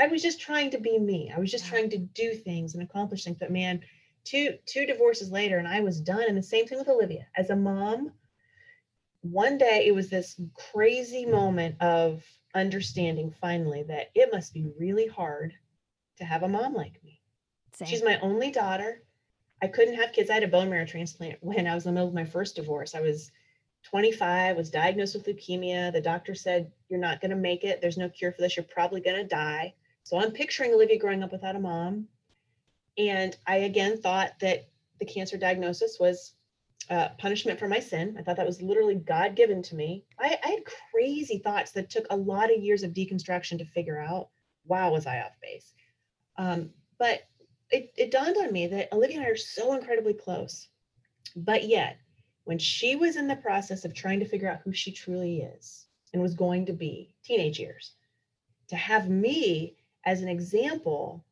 I 0.00 0.06
was 0.06 0.22
just 0.22 0.40
trying 0.40 0.70
to 0.70 0.78
be 0.78 0.98
me. 0.98 1.30
I 1.34 1.38
was 1.38 1.50
just 1.50 1.66
trying 1.66 1.90
to 1.90 1.98
do 1.98 2.32
things 2.32 2.74
and 2.74 2.82
accomplish 2.82 3.24
things. 3.24 3.36
But 3.38 3.52
man, 3.52 3.80
two 4.24 4.54
two 4.64 4.86
divorces 4.86 5.30
later, 5.30 5.58
and 5.58 5.68
I 5.68 5.80
was 5.80 6.00
done. 6.00 6.24
And 6.26 6.36
the 6.36 6.42
same 6.42 6.66
thing 6.66 6.78
with 6.78 6.88
Olivia. 6.88 7.26
As 7.36 7.50
a 7.50 7.56
mom, 7.56 8.12
one 9.20 9.58
day 9.58 9.84
it 9.86 9.94
was 9.94 10.08
this 10.08 10.40
crazy 10.72 11.26
moment 11.26 11.76
of 11.82 12.24
understanding 12.54 13.34
finally 13.40 13.82
that 13.84 14.10
it 14.14 14.30
must 14.32 14.54
be 14.54 14.72
really 14.78 15.06
hard 15.06 15.52
to 16.16 16.24
have 16.24 16.42
a 16.42 16.48
mom 16.48 16.74
like 16.74 17.02
me. 17.04 17.20
Same. 17.74 17.88
She's 17.88 18.02
my 18.02 18.18
only 18.20 18.50
daughter. 18.50 19.02
I 19.62 19.68
couldn't 19.68 19.94
have 19.96 20.12
kids. 20.12 20.30
I 20.30 20.34
had 20.34 20.42
a 20.42 20.48
bone 20.48 20.70
marrow 20.70 20.86
transplant 20.86 21.38
when 21.42 21.66
I 21.66 21.74
was 21.74 21.84
in 21.84 21.90
the 21.90 22.00
middle 22.00 22.08
of 22.08 22.14
my 22.14 22.24
first 22.24 22.56
divorce. 22.56 22.94
I 22.94 23.00
was 23.02 23.30
25, 23.84 24.56
was 24.56 24.70
diagnosed 24.70 25.14
with 25.14 25.26
leukemia. 25.26 25.92
The 25.92 26.00
doctor 26.00 26.34
said, 26.34 26.72
You're 26.88 27.00
not 27.00 27.20
going 27.20 27.30
to 27.30 27.36
make 27.36 27.64
it. 27.64 27.80
There's 27.80 27.98
no 27.98 28.08
cure 28.08 28.32
for 28.32 28.40
this. 28.40 28.56
You're 28.56 28.64
probably 28.64 29.02
going 29.02 29.16
to 29.16 29.24
die. 29.24 29.74
So 30.04 30.18
I'm 30.18 30.32
picturing 30.32 30.72
Olivia 30.72 30.98
growing 30.98 31.22
up 31.22 31.32
without 31.32 31.56
a 31.56 31.60
mom. 31.60 32.06
And 32.98 33.36
I 33.46 33.58
again 33.58 34.00
thought 34.00 34.32
that 34.40 34.68
the 34.98 35.06
cancer 35.06 35.36
diagnosis 35.36 35.98
was 36.00 36.34
uh, 36.90 37.08
punishment 37.18 37.58
for 37.58 37.68
my 37.68 37.78
sin. 37.78 38.16
I 38.18 38.22
thought 38.22 38.36
that 38.36 38.46
was 38.46 38.60
literally 38.60 38.96
God 38.96 39.36
given 39.36 39.62
to 39.62 39.76
me. 39.76 40.04
I, 40.18 40.38
I, 40.44 40.48
had 40.48 40.62
crazy 40.92 41.38
thoughts 41.38 41.70
that 41.72 41.88
took 41.88 42.04
a 42.10 42.16
lot 42.16 42.52
of 42.52 42.60
years 42.60 42.82
of 42.82 42.92
deconstruction 42.92 43.58
to 43.58 43.64
figure 43.64 44.00
out. 44.00 44.28
Wow, 44.66 44.92
was 44.92 45.06
I 45.06 45.20
off 45.20 45.32
base? 45.40 45.72
Um, 46.36 46.70
but 46.98 47.22
it, 47.70 47.92
it 47.96 48.10
dawned 48.10 48.36
on 48.36 48.52
me 48.52 48.66
that 48.66 48.92
Olivia 48.92 49.18
and 49.18 49.26
I 49.26 49.30
are 49.30 49.36
so 49.36 49.74
incredibly 49.74 50.14
close. 50.14 50.68
But 51.36 51.68
yet, 51.68 51.98
when 52.44 52.58
she 52.58 52.96
was 52.96 53.16
in 53.16 53.28
the 53.28 53.36
process 53.36 53.84
of 53.84 53.94
trying 53.94 54.18
to 54.20 54.28
figure 54.28 54.50
out 54.50 54.60
who 54.64 54.72
she 54.72 54.90
truly 54.90 55.42
is 55.42 55.86
and 56.12 56.20
was 56.20 56.34
going 56.34 56.66
to 56.66 56.72
be, 56.72 57.14
teenage 57.24 57.60
years, 57.60 57.92
to 58.68 58.76
have 58.76 59.08
me 59.08 59.76
as 60.04 60.22
an 60.22 60.28
example 60.28 61.24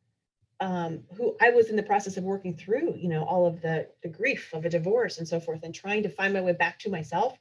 um, 0.61 1.03
who 1.15 1.35
I 1.39 1.51
was 1.51 1.69
in 1.69 1.75
the 1.75 1.83
process 1.83 2.17
of 2.17 2.23
working 2.23 2.55
through, 2.55 2.95
you 2.97 3.07
know, 3.07 3.23
all 3.23 3.45
of 3.45 3.61
the 3.61 3.87
the 4.03 4.09
grief 4.09 4.49
of 4.53 4.65
a 4.65 4.69
divorce 4.69 5.17
and 5.17 5.27
so 5.27 5.39
forth, 5.39 5.63
and 5.63 5.73
trying 5.73 6.03
to 6.03 6.09
find 6.09 6.33
my 6.33 6.41
way 6.41 6.53
back 6.53 6.79
to 6.79 6.89
myself. 6.89 7.37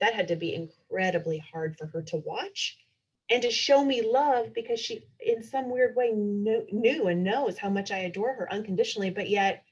That 0.00 0.14
had 0.14 0.28
to 0.28 0.36
be 0.36 0.54
incredibly 0.54 1.38
hard 1.38 1.76
for 1.78 1.86
her 1.86 2.02
to 2.02 2.16
watch, 2.18 2.76
and 3.30 3.40
to 3.42 3.50
show 3.50 3.84
me 3.84 4.02
love 4.02 4.52
because 4.52 4.78
she, 4.78 5.06
in 5.20 5.42
some 5.42 5.70
weird 5.70 5.96
way, 5.96 6.10
knew, 6.10 6.66
knew 6.70 7.06
and 7.06 7.24
knows 7.24 7.56
how 7.56 7.70
much 7.70 7.90
I 7.90 7.98
adore 7.98 8.34
her 8.34 8.52
unconditionally, 8.52 9.10
but 9.10 9.30
yet 9.30 9.64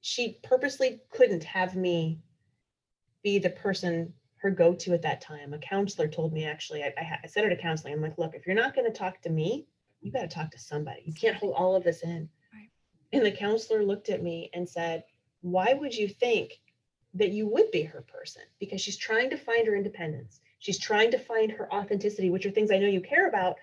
she 0.00 0.38
purposely 0.42 1.00
couldn't 1.10 1.44
have 1.44 1.74
me 1.74 2.20
be 3.24 3.38
the 3.38 3.50
person 3.50 4.14
her 4.40 4.50
go-to 4.50 4.94
at 4.94 5.02
that 5.02 5.20
time. 5.20 5.52
A 5.52 5.58
counselor 5.58 6.08
told 6.08 6.32
me 6.32 6.44
actually, 6.44 6.82
I, 6.82 6.92
I, 6.96 7.18
I 7.24 7.26
sent 7.26 7.44
her 7.44 7.54
to 7.54 7.60
counseling. 7.60 7.94
I'm 7.94 8.02
like, 8.02 8.18
look, 8.18 8.34
if 8.34 8.46
you're 8.46 8.56
not 8.56 8.74
going 8.74 8.90
to 8.90 8.96
talk 8.96 9.20
to 9.22 9.30
me, 9.30 9.66
you 10.00 10.12
got 10.12 10.22
to 10.22 10.28
talk 10.28 10.50
to 10.52 10.58
somebody. 10.58 11.02
You 11.04 11.12
can't 11.12 11.36
hold 11.36 11.54
all 11.56 11.74
of 11.74 11.84
this 11.84 12.02
in. 12.02 12.28
Right. 12.52 12.70
And 13.12 13.26
the 13.26 13.32
counselor 13.32 13.82
looked 13.82 14.08
at 14.10 14.22
me 14.22 14.50
and 14.54 14.68
said, 14.68 15.04
why 15.40 15.74
would 15.74 15.94
you 15.94 16.08
think 16.08 16.60
that 17.14 17.32
you 17.32 17.46
would 17.48 17.70
be 17.70 17.82
her 17.82 18.02
person? 18.02 18.42
Because 18.60 18.80
she's 18.80 18.96
trying 18.96 19.30
to 19.30 19.36
find 19.36 19.66
her 19.66 19.74
independence. 19.74 20.40
She's 20.60 20.78
trying 20.78 21.10
to 21.12 21.18
find 21.18 21.50
her 21.52 21.72
authenticity, 21.72 22.30
which 22.30 22.46
are 22.46 22.50
things 22.50 22.70
I 22.70 22.78
know 22.78 22.86
you 22.86 23.00
care 23.00 23.28
about. 23.28 23.56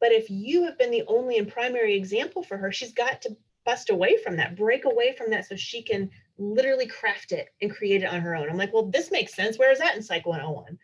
But 0.00 0.12
if 0.12 0.28
you 0.28 0.64
have 0.64 0.78
been 0.78 0.90
the 0.90 1.04
only 1.06 1.38
and 1.38 1.48
primary 1.48 1.94
example 1.96 2.42
for 2.42 2.56
her, 2.56 2.72
she's 2.72 2.92
got 2.92 3.22
to 3.22 3.36
bust 3.64 3.90
away 3.90 4.16
from 4.22 4.36
that, 4.36 4.56
break 4.56 4.84
away 4.84 5.14
from 5.16 5.30
that 5.30 5.46
so 5.46 5.56
she 5.56 5.82
can 5.82 6.10
literally 6.38 6.86
craft 6.86 7.32
it 7.32 7.48
and 7.62 7.70
create 7.70 8.02
it 8.02 8.06
on 8.06 8.20
her 8.20 8.36
own. 8.36 8.48
I'm 8.48 8.56
like, 8.56 8.72
well, 8.72 8.86
this 8.86 9.10
makes 9.10 9.34
sense. 9.34 9.58
Where 9.58 9.72
is 9.72 9.78
that 9.78 9.96
in 9.96 10.02
Psych 10.02 10.26
101? 10.26 10.78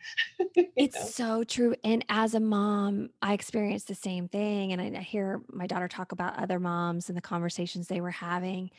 it's 0.77 0.97
know? 0.97 1.07
so 1.07 1.45
true. 1.45 1.75
And 1.85 2.05
as 2.09 2.35
a 2.35 2.41
mom, 2.41 3.11
I 3.21 3.35
experienced 3.35 3.89
the 3.89 3.95
same 3.95 4.29
thing. 4.29 4.73
And 4.73 4.81
I, 4.81 4.99
I 4.99 5.03
hear 5.03 5.43
my 5.53 5.67
daughter 5.67 5.89
talk 5.89 6.13
about 6.13 6.39
other 6.39 6.59
moms 6.59 7.09
and 7.09 7.17
the 7.17 7.23
conversations 7.23 7.89
they 7.89 8.01
were 8.01 8.11
having. 8.11 8.71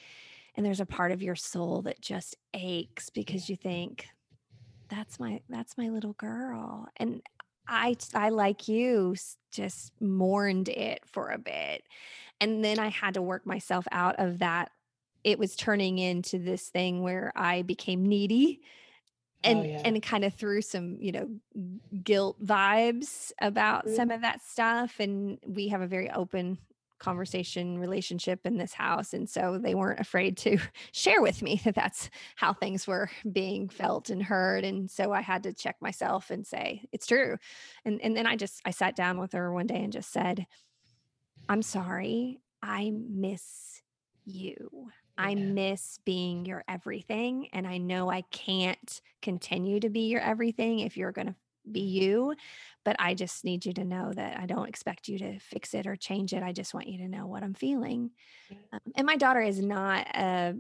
And 0.56 0.66
there's 0.66 0.80
a 0.80 0.86
part 0.86 1.12
of 1.12 1.22
your 1.22 1.36
soul 1.36 1.82
that 1.84 2.02
just 2.02 2.36
aches 2.54 3.10
because 3.10 3.50
you 3.50 3.56
think, 3.56 4.08
that's 4.90 5.20
my 5.20 5.42
that's 5.50 5.78
my 5.78 5.90
little 5.90 6.14
girl 6.14 6.88
and 6.98 7.22
i 7.68 7.96
i 8.14 8.30
like 8.30 8.68
you 8.68 9.16
just 9.52 9.92
mourned 10.00 10.70
it 10.70 11.02
for 11.06 11.30
a 11.30 11.38
bit 11.38 11.84
and 12.42 12.64
then 12.64 12.80
i 12.80 12.90
had 12.90 13.14
to 13.14 13.22
work 13.22 13.46
myself 13.46 13.86
out 13.92 14.16
of 14.20 14.40
that 14.40 14.72
it 15.24 15.40
was 15.40 15.56
turning 15.56 16.00
into 16.00 16.38
this 16.38 16.68
thing 16.70 17.02
where 17.02 17.32
I 17.36 17.62
became 17.62 18.06
needy 18.06 18.62
oh, 18.62 19.50
and 19.50 19.60
oh, 19.60 19.64
yeah. 19.64 19.82
and 19.86 20.04
kind 20.04 20.24
of 20.26 20.34
threw 20.34 20.62
some 20.62 20.98
you 21.00 21.12
know 21.12 21.30
guilt 22.04 22.44
vibes 22.44 23.32
about 23.42 23.86
mm-hmm. 23.86 23.96
some 23.96 24.12
of 24.12 24.22
that 24.22 24.42
stuff 24.42 25.00
and 25.00 25.40
we 25.46 25.70
have 25.70 25.82
a 25.82 25.88
very 25.88 26.10
open 26.12 26.58
conversation 27.04 27.78
relationship 27.78 28.40
in 28.46 28.58
this 28.58 28.72
house 28.72 29.14
and 29.14 29.30
so 29.30 29.58
they 29.58 29.76
weren't 29.76 30.00
afraid 30.00 30.38
to 30.38 30.58
share 30.94 31.22
with 31.22 31.42
me 31.42 31.60
that 31.66 31.76
that's 31.76 32.10
how 32.38 32.54
things 32.54 32.88
were 32.88 33.10
being 33.30 33.68
felt 33.68 34.10
and 34.10 34.24
heard 34.24 34.64
and 34.64 34.90
so 34.90 35.12
I 35.12 35.20
had 35.20 35.44
to 35.44 35.54
check 35.54 35.76
myself 35.82 36.30
and 36.30 36.48
say 36.48 36.86
it's 36.94 37.06
true 37.06 37.38
and 37.84 38.00
and 38.02 38.16
then 38.16 38.26
I 38.26 38.38
just 38.38 38.62
I 38.64 38.72
sat 38.72 38.96
down 38.96 39.20
with 39.20 39.34
her 39.34 39.52
one 39.52 39.68
day 39.68 39.84
and 39.84 39.92
just 39.92 40.14
said 40.14 40.48
I'm 41.50 41.62
sorry 41.62 42.40
I 42.62 42.94
miss 42.96 43.82
you 44.26 44.90
I 45.18 45.36
miss 45.36 46.00
being 46.06 46.46
your 46.46 46.64
everything. 46.68 47.48
And 47.54 47.68
I 47.68 47.78
know 47.78 48.10
I 48.10 48.22
can't 48.32 49.02
continue 49.22 49.80
to 49.80 49.90
be 49.90 50.08
your 50.08 50.22
everything 50.22 50.80
if 50.80 50.98
you're 50.98 51.12
going 51.12 51.28
to 51.28 51.36
be 51.72 51.82
you. 51.82 52.36
But 52.84 52.96
I 53.00 53.14
just 53.14 53.46
need 53.46 53.66
you 53.66 53.74
to 53.74 53.84
know 53.86 54.12
that 54.14 54.38
I 54.38 54.46
don't 54.46 54.68
expect 54.68 55.08
you 55.08 55.18
to 55.20 55.40
fix 55.40 55.74
it 55.74 55.88
or 55.88 55.96
change 55.96 56.34
it. 56.34 56.44
I 56.44 56.52
just 56.52 56.74
want 56.74 56.88
you 56.88 56.98
to 57.00 57.08
know 57.08 57.28
what 57.28 57.44
I'm 57.44 57.54
feeling. 57.54 58.12
Um, 58.72 58.80
and 58.96 59.06
my 59.06 59.16
daughter 59.16 59.42
is 59.42 59.62
not 59.62 60.08
a 60.16 60.56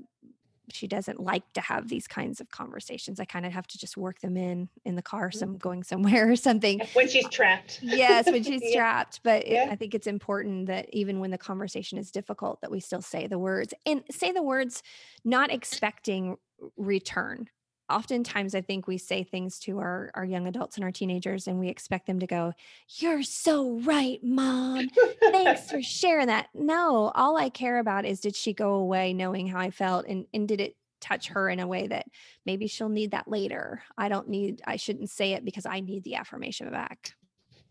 she 0.71 0.87
doesn't 0.87 1.19
like 1.19 1.43
to 1.53 1.61
have 1.61 1.89
these 1.89 2.07
kinds 2.07 2.39
of 2.39 2.49
conversations. 2.49 3.19
I 3.19 3.25
kind 3.25 3.45
of 3.45 3.51
have 3.51 3.67
to 3.67 3.77
just 3.77 3.97
work 3.97 4.19
them 4.21 4.37
in 4.37 4.69
in 4.85 4.95
the 4.95 5.01
car, 5.01 5.29
Mhm. 5.29 5.33
some 5.35 5.57
going 5.57 5.83
somewhere 5.83 6.29
or 6.31 6.35
something. 6.35 6.81
When 6.93 7.07
she's 7.07 7.27
trapped. 7.29 7.79
yes, 7.81 8.31
when 8.31 8.43
she's 8.43 8.61
Yeah. 8.63 8.75
trapped. 8.77 9.19
But 9.23 9.45
it, 9.47 9.69
I 9.69 9.75
think 9.75 9.93
it's 9.93 10.07
important 10.07 10.67
that 10.67 10.87
even 10.93 11.19
when 11.19 11.31
the 11.31 11.37
conversation 11.37 11.97
is 11.97 12.11
difficult, 12.11 12.61
that 12.61 12.71
we 12.71 12.79
still 12.79 13.01
say 13.01 13.27
the 13.27 13.39
words 13.39 13.73
and 13.85 14.03
say 14.09 14.31
the 14.31 14.43
words, 14.43 14.81
not 15.25 15.51
expecting 15.51 16.37
return. 16.77 17.49
Oftentimes, 17.93 18.55
I 18.55 18.61
think 18.61 18.87
we 18.87 18.97
say 18.97 19.23
things 19.23 19.59
to 19.59 19.79
our, 19.79 20.11
our 20.15 20.25
young 20.25 20.47
adults 20.47 20.75
and 20.77 20.83
our 20.83 20.91
teenagers, 20.91 21.47
and 21.47 21.59
we 21.59 21.69
expect 21.69 22.07
them 22.07 22.19
to 22.19 22.27
go, 22.27 22.53
You're 22.97 23.23
so 23.23 23.79
right, 23.79 24.19
mom. 24.23 24.89
Thanks 25.21 25.69
for 25.69 25.81
sharing 25.83 26.27
that. 26.27 26.47
No, 26.53 27.11
all 27.15 27.37
I 27.37 27.49
care 27.49 27.79
about 27.79 28.05
is 28.05 28.19
did 28.19 28.35
she 28.35 28.53
go 28.53 28.75
away 28.75 29.13
knowing 29.13 29.47
how 29.47 29.59
I 29.59 29.69
felt 29.69 30.07
and, 30.07 30.25
and 30.33 30.47
did 30.47 30.59
it 30.59 30.75
touch 31.01 31.27
her 31.27 31.49
in 31.49 31.59
a 31.59 31.67
way 31.67 31.87
that 31.87 32.07
maybe 32.45 32.67
she'll 32.67 32.89
need 32.89 33.11
that 33.11 33.27
later? 33.27 33.83
I 33.97 34.09
don't 34.09 34.29
need, 34.29 34.61
I 34.65 34.77
shouldn't 34.77 35.09
say 35.09 35.33
it 35.33 35.45
because 35.45 35.65
I 35.65 35.81
need 35.81 36.03
the 36.03 36.15
affirmation 36.15 36.71
back. 36.71 37.13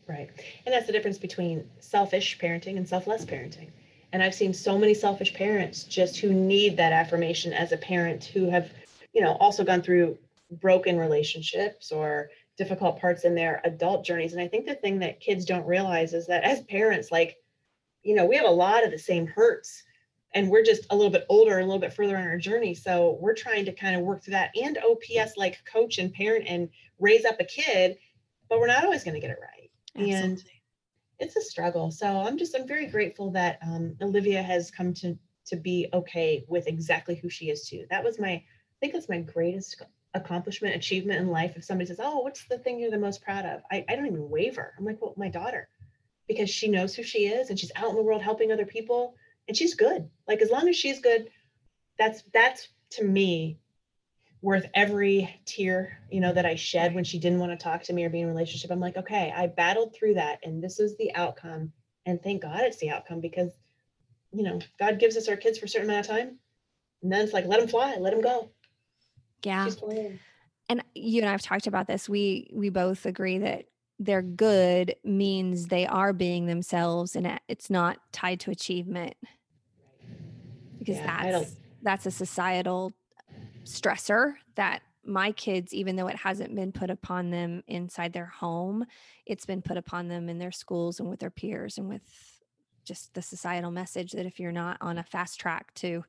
Right. 0.09 0.31
And 0.67 0.73
that's 0.73 0.87
the 0.87 0.93
difference 0.93 1.19
between 1.19 1.69
selfish 1.79 2.39
parenting 2.39 2.77
and 2.77 2.89
selfless 2.89 3.25
parenting. 3.25 3.71
And 4.13 4.23
I've 4.23 4.35
seen 4.35 4.53
so 4.53 4.77
many 4.77 4.93
selfish 4.93 5.33
parents 5.33 5.85
just 5.85 6.19
who 6.19 6.33
need 6.33 6.77
that 6.77 6.93
affirmation 6.93 7.53
as 7.53 7.73
a 7.73 7.79
parent 7.79 8.25
who 8.25 8.51
have, 8.51 8.71
you 9.13 9.23
know, 9.23 9.37
also 9.41 9.65
gone 9.65 9.83
through 9.83 10.19
broken 10.51 10.99
relationships 10.99 11.93
or 11.93 12.31
difficult 12.57 13.01
parts 13.01 13.25
in 13.25 13.35
their 13.35 13.61
adult 13.65 14.05
journeys. 14.05 14.33
And 14.33 14.43
I 14.43 14.49
think 14.49 14.67
the 14.67 14.75
thing 14.75 14.99
that 15.01 15.21
kids 15.21 15.45
don't 15.45 15.67
realize 15.67 16.13
is 16.13 16.27
that 16.27 16.45
as 16.45 16.63
parents, 16.63 17.11
like, 17.11 17.37
you 18.03 18.15
know, 18.15 18.27
we 18.27 18.37
have 18.37 18.47
a 18.47 18.51
lot 18.51 18.85
of 18.85 18.91
the 18.91 18.99
same 18.99 19.27
hurts 19.27 19.83
and 20.35 20.51
we're 20.51 20.65
just 20.65 20.87
a 20.91 20.97
little 20.97 21.11
bit 21.11 21.27
older 21.29 21.55
and 21.55 21.63
a 21.63 21.67
little 21.67 21.81
bit 21.81 21.93
further 21.93 22.17
on 22.17 22.27
our 22.27 22.39
journey. 22.39 22.75
So 22.75 23.19
we're 23.21 23.35
trying 23.35 23.65
to 23.67 23.73
kind 23.73 23.97
of 23.97 24.03
work 24.03 24.23
through 24.23 24.33
that 24.33 24.51
and 24.61 24.79
OPS 24.79 25.37
like 25.37 25.59
coach 25.71 25.99
and 25.99 26.13
parent 26.13 26.45
and 26.47 26.69
raise 26.99 27.25
up 27.25 27.37
a 27.41 27.45
kid, 27.45 27.97
but 28.49 28.61
we're 28.61 28.67
not 28.67 28.85
always 28.85 29.05
going 29.05 29.15
to 29.15 29.21
get 29.21 29.31
it 29.31 29.39
right 29.41 29.63
and 29.95 30.43
it's 31.19 31.37
a 31.37 31.41
struggle 31.41 31.91
so 31.91 32.07
i'm 32.07 32.39
just 32.39 32.55
i'm 32.57 32.67
very 32.67 32.87
grateful 32.87 33.31
that 33.31 33.59
um, 33.63 33.95
olivia 34.03 34.43
has 34.43 34.71
come 34.71 34.93
to 34.93 35.17
to 35.45 35.57
be 35.57 35.89
okay 35.93 36.45
with 36.49 36.67
exactly 36.67 37.15
who 37.17 37.29
she 37.29 37.51
is 37.51 37.69
too 37.69 37.85
that 37.91 38.03
was 38.03 38.19
my 38.19 38.43
think 38.83 38.95
that's 38.95 39.09
my 39.09 39.21
greatest 39.21 39.81
accomplishment 40.15 40.75
achievement 40.75 41.21
in 41.21 41.29
life 41.29 41.55
if 41.57 41.65
somebody 41.65 41.87
says 41.87 42.01
oh 42.03 42.19
what's 42.19 42.45
the 42.47 42.59
thing 42.59 42.79
you're 42.79 42.91
the 42.91 42.99
most 42.99 43.23
proud 43.23 43.47
of? 43.47 43.63
I, 43.71 43.85
I 43.89 43.95
don't 43.95 44.07
even 44.07 44.29
waver. 44.29 44.75
I'm 44.77 44.85
like 44.85 45.01
well 45.01 45.15
my 45.17 45.29
daughter. 45.29 45.69
Because 46.27 46.51
she 46.51 46.69
knows 46.69 46.95
who 46.95 47.03
she 47.03 47.27
is 47.27 47.49
and 47.49 47.59
she's 47.59 47.73
out 47.77 47.91
in 47.91 47.97
the 47.97 48.03
world 48.03 48.23
helping 48.23 48.51
other 48.51 48.67
people 48.67 49.15
and 49.47 49.57
she's 49.57 49.75
good. 49.75 50.11
Like 50.27 50.43
as 50.43 50.51
long 50.51 50.69
as 50.69 50.77
she's 50.77 51.01
good 51.01 51.29
that's 51.97 52.25
that's 52.35 52.69
to 52.91 53.05
me 53.05 53.59
worth 54.41 54.67
every 54.75 55.41
tear 55.45 56.01
you 56.11 56.21
know 56.21 56.33
that 56.33 56.45
i 56.45 56.57
shed 56.57 56.95
when 56.95 57.05
she 57.05 57.21
didn't 57.21 57.39
want 57.39 57.53
to 57.53 57.63
talk 57.63 57.85
to 57.85 57.93
me 57.93 58.05
or 58.05 58.11
be 58.11 58.21
in 58.21 58.29
a 58.29 58.33
relationship. 58.33 58.73
I'm 58.73 58.81
like 58.81 58.97
okay 58.97 59.33
i 59.35 59.47
battled 59.47 59.95
through 59.95 60.15
that 60.15 60.41
and 60.43 60.63
this 60.63 60.81
is 60.81 60.97
the 60.97 61.15
outcome 61.15 61.73
and 62.07 62.21
thank 62.21 62.43
god 62.43 62.63
it's 62.63 62.79
the 62.79 62.91
outcome 62.91 63.21
because 63.21 63.53
you 64.33 64.43
know 64.43 64.59
god 64.81 64.99
gives 64.99 65.17
us 65.17 65.29
our 65.29 65.37
kids 65.37 65.59
for 65.59 65.67
a 65.67 65.69
certain 65.69 65.89
amount 65.89 66.07
of 66.07 66.17
time. 66.17 66.39
And 67.03 67.13
then 67.13 67.21
it's 67.23 67.33
like 67.33 67.47
let 67.47 67.61
them 67.61 67.69
fly 67.69 67.97
let 68.01 68.13
them 68.13 68.21
go 68.23 68.51
Yeah. 69.45 69.69
And 70.69 70.83
you 70.95 71.21
and 71.23 71.31
I've 71.31 71.43
talked 71.43 71.67
about 71.67 71.87
this. 71.87 72.09
We 72.09 72.51
we 72.53 72.69
both 72.71 73.07
agree 73.07 73.39
that 73.39 73.67
they're 73.99 74.23
good 74.23 74.97
means 75.05 75.67
they 75.67 75.87
are 75.87 76.13
being 76.13 76.47
themselves 76.47 77.15
and 77.15 77.41
it's 77.49 77.71
not 77.71 77.99
tied 78.13 78.41
to 78.41 78.51
achievement 78.51 79.15
because 80.79 80.97
Yeah, 80.97 81.23
that's 81.33 81.57
that's 81.83 82.07
a 82.07 82.11
societal 82.11 82.93
stressor 83.65 84.35
that 84.57 84.83
my 85.05 85.33
kids 85.33 85.75
even 85.75 85.97
though 85.97 86.09
it 86.09 86.17
hasn't 86.17 86.55
been 86.55 86.73
put 86.73 86.91
upon 86.91 87.31
them 87.31 87.63
inside 87.67 88.13
their 88.13 88.27
home 88.27 88.85
it's 89.27 89.47
been 89.47 89.63
put 89.63 89.77
upon 89.77 90.09
them 90.09 90.29
in 90.29 90.39
their 90.39 90.53
schools 90.53 91.01
and 91.01 91.09
with 91.09 91.21
their 91.21 91.31
peers 91.31 91.79
and 91.79 91.89
with 91.89 92.03
just 92.85 93.13
the 93.15 93.23
societal 93.23 93.71
message 93.71 94.13
that 94.13 94.27
if 94.27 94.41
you're 94.41 94.53
not 94.53 94.77
on 94.81 94.99
a 94.99 95.05
fast 95.05 95.41
track 95.41 95.73
to 95.75 96.05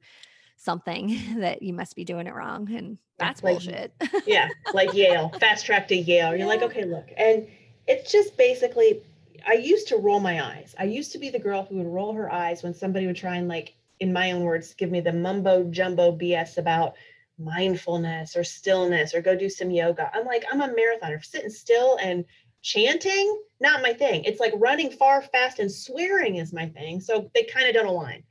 something 0.55 1.17
that 1.39 1.61
you 1.61 1.73
must 1.73 1.95
be 1.95 2.03
doing 2.03 2.27
it 2.27 2.33
wrong 2.33 2.71
and 2.73 2.97
that's 3.17 3.43
like- 3.43 3.53
bullshit. 3.55 3.93
yeah 4.25 4.49
like 4.73 4.93
yale 5.01 5.29
fast 5.39 5.65
track 5.65 5.87
to 5.87 5.95
yale. 5.95 6.35
You're 6.35 6.47
like 6.47 6.61
okay 6.63 6.85
look 6.85 7.07
and 7.17 7.47
it's 7.87 8.11
just 8.11 8.37
basically 8.37 9.01
i 9.45 9.53
used 9.53 9.87
to 9.89 9.97
roll 9.97 10.19
my 10.19 10.43
eyes. 10.43 10.73
I 10.79 10.85
used 10.85 11.11
to 11.13 11.17
be 11.17 11.29
the 11.29 11.39
girl 11.39 11.63
who 11.65 11.77
would 11.77 11.87
roll 11.87 12.13
her 12.13 12.31
eyes 12.31 12.63
when 12.63 12.73
somebody 12.73 13.05
would 13.07 13.15
try 13.17 13.35
and 13.35 13.47
like 13.47 13.75
in 13.99 14.11
my 14.13 14.31
own 14.31 14.43
words 14.43 14.73
give 14.73 14.89
me 14.91 15.01
the 15.01 15.13
mumbo 15.13 15.63
jumbo 15.65 16.11
bs 16.17 16.57
about 16.57 16.95
mindfulness 17.37 18.35
or 18.35 18.43
stillness 18.43 19.13
or 19.13 19.21
go 19.21 19.35
do 19.35 19.49
some 19.49 19.71
yoga. 19.71 20.09
I'm 20.13 20.25
like 20.25 20.45
i'm 20.51 20.61
a 20.61 20.69
marathoner. 20.69 21.23
Sitting 21.23 21.49
still 21.49 21.97
and 22.01 22.25
chanting? 22.61 23.41
Not 23.59 23.81
my 23.81 23.93
thing. 23.93 24.23
It's 24.23 24.39
like 24.39 24.53
running 24.57 24.89
far 24.91 25.21
fast 25.21 25.59
and 25.59 25.71
swearing 25.71 26.37
is 26.37 26.53
my 26.53 26.67
thing. 26.69 27.01
So 27.01 27.29
they 27.33 27.43
kind 27.43 27.67
of 27.67 27.73
don't 27.73 27.87
align. 27.87 28.23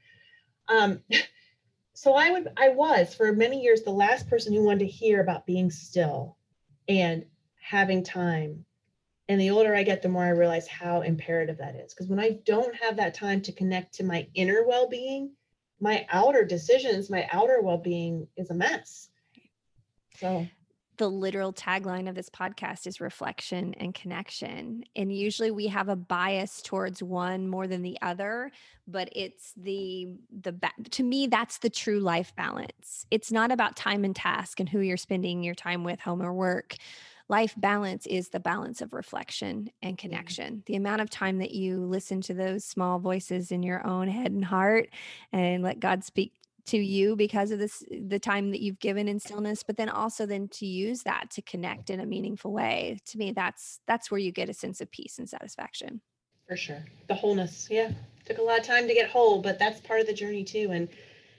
Um 0.69 1.01
so 2.03 2.15
i 2.15 2.33
would 2.33 2.49
i 2.57 2.69
was 2.69 3.15
for 3.15 3.33
many 3.33 3.63
years 3.63 3.83
the 3.83 3.91
last 3.91 4.29
person 4.29 4.53
who 4.53 4.65
wanted 4.65 4.81
to 4.81 4.87
hear 4.87 5.21
about 5.21 5.47
being 5.47 5.71
still 5.71 6.37
and 6.89 7.25
having 7.61 8.03
time. 8.03 8.65
And 9.29 9.41
the 9.41 9.51
older 9.51 9.73
i 9.73 9.85
get 9.85 10.03
the 10.03 10.09
more 10.09 10.25
i 10.25 10.31
realize 10.31 10.67
how 10.67 11.03
imperative 11.03 11.59
that 11.59 11.77
is. 11.77 11.95
Because 11.95 12.09
when 12.09 12.19
i 12.19 12.41
don't 12.45 12.75
have 12.75 12.97
that 12.97 13.15
time 13.15 13.41
to 13.43 13.53
connect 13.53 13.95
to 13.95 14.05
my 14.05 14.27
inner 14.35 14.65
well-being 14.67 15.31
my 15.81 16.05
outer 16.11 16.45
decisions 16.45 17.09
my 17.09 17.29
outer 17.31 17.63
well-being 17.63 18.27
is 18.37 18.51
a 18.51 18.55
mess. 18.55 19.09
So 20.17 20.49
the 20.99 21.09
literal 21.09 21.53
tagline 21.53 22.09
of 22.09 22.15
this 22.15 22.29
podcast 22.29 22.87
is 22.87 23.01
reflection 23.01 23.75
and 23.75 23.95
connection 23.95 24.85
and 24.95 25.13
usually 25.13 25.51
we 25.51 25.67
have 25.67 25.89
a 25.89 25.97
bias 25.97 26.63
towards 26.63 27.03
one 27.03 27.49
more 27.49 27.67
than 27.67 27.83
the 27.83 27.99
other 28.03 28.51
but 28.87 29.09
it's 29.13 29.53
the 29.57 30.09
the 30.43 30.55
to 30.91 31.03
me 31.03 31.27
that's 31.27 31.59
the 31.59 31.71
true 31.71 32.01
life 32.01 32.35
balance. 32.37 33.07
It's 33.11 33.31
not 33.31 33.51
about 33.51 33.77
time 33.77 34.05
and 34.05 34.15
task 34.15 34.61
and 34.61 34.69
who 34.69 34.81
you're 34.81 34.97
spending 34.97 35.43
your 35.43 35.55
time 35.55 35.85
with 35.85 36.01
home 36.01 36.23
or 36.23 36.33
work. 36.33 36.77
Life 37.29 37.55
balance 37.57 38.07
is 38.07 38.29
the 38.29 38.41
balance 38.41 38.81
of 38.83 38.93
reflection 38.93 39.71
and 39.83 39.97
mm-hmm. 39.97 40.09
connection. 40.09 40.63
The 40.67 40.77
amount 40.77 41.01
of 41.01 41.11
time 41.11 41.39
that 41.39 41.53
you 41.53 41.79
listen 41.79 42.21
to 42.23 42.35
those 42.35 42.65
small 42.65 42.99
voices 42.99 43.53
in 43.53 43.63
your 43.63 43.87
own 43.87 44.09
head 44.09 44.33
and 44.33 44.45
heart 44.45 44.91
and 45.33 45.63
let 45.63 45.81
god 45.81 46.05
speak 46.05 46.33
to 46.65 46.79
you 46.79 47.17
because 47.17 47.51
of 47.51 47.59
this 47.59 47.83
the 47.91 48.19
time 48.19 48.51
that 48.53 48.61
you've 48.61 48.79
given 48.79 49.09
in 49.09 49.19
stillness 49.19 49.63
but 49.63 49.77
then 49.77 49.89
also 49.89 50.27
then 50.27 50.49
to 50.49 50.67
use 50.67 51.03
that 51.03 51.31
to 51.31 51.43
connect 51.43 51.91
in 51.91 52.01
a 52.01 52.07
meaningful 52.07 52.53
way. 52.53 52.99
To 53.07 53.19
me 53.19 53.33
that's 53.33 53.81
that's 53.87 54.11
where 54.11 54.21
you 54.21 54.31
get 54.31 54.49
a 54.49 54.55
sense 54.55 54.81
of 54.81 54.91
peace 54.91 55.19
and 55.19 55.29
satisfaction. 55.29 56.01
For 56.47 56.57
sure. 56.57 56.85
The 57.09 57.15
wholeness. 57.15 57.69
Yeah. 57.71 57.91
Took 58.27 58.39
a 58.39 58.43
lot 58.43 58.61
of 58.61 58.67
time 58.67 58.87
to 58.87 58.95
get 58.95 59.11
whole 59.11 59.43
but 59.43 59.59
that's 59.59 59.81
part 59.81 60.01
of 60.01 60.07
the 60.07 60.13
journey 60.13 60.45
too. 60.45 60.69
And 60.71 60.89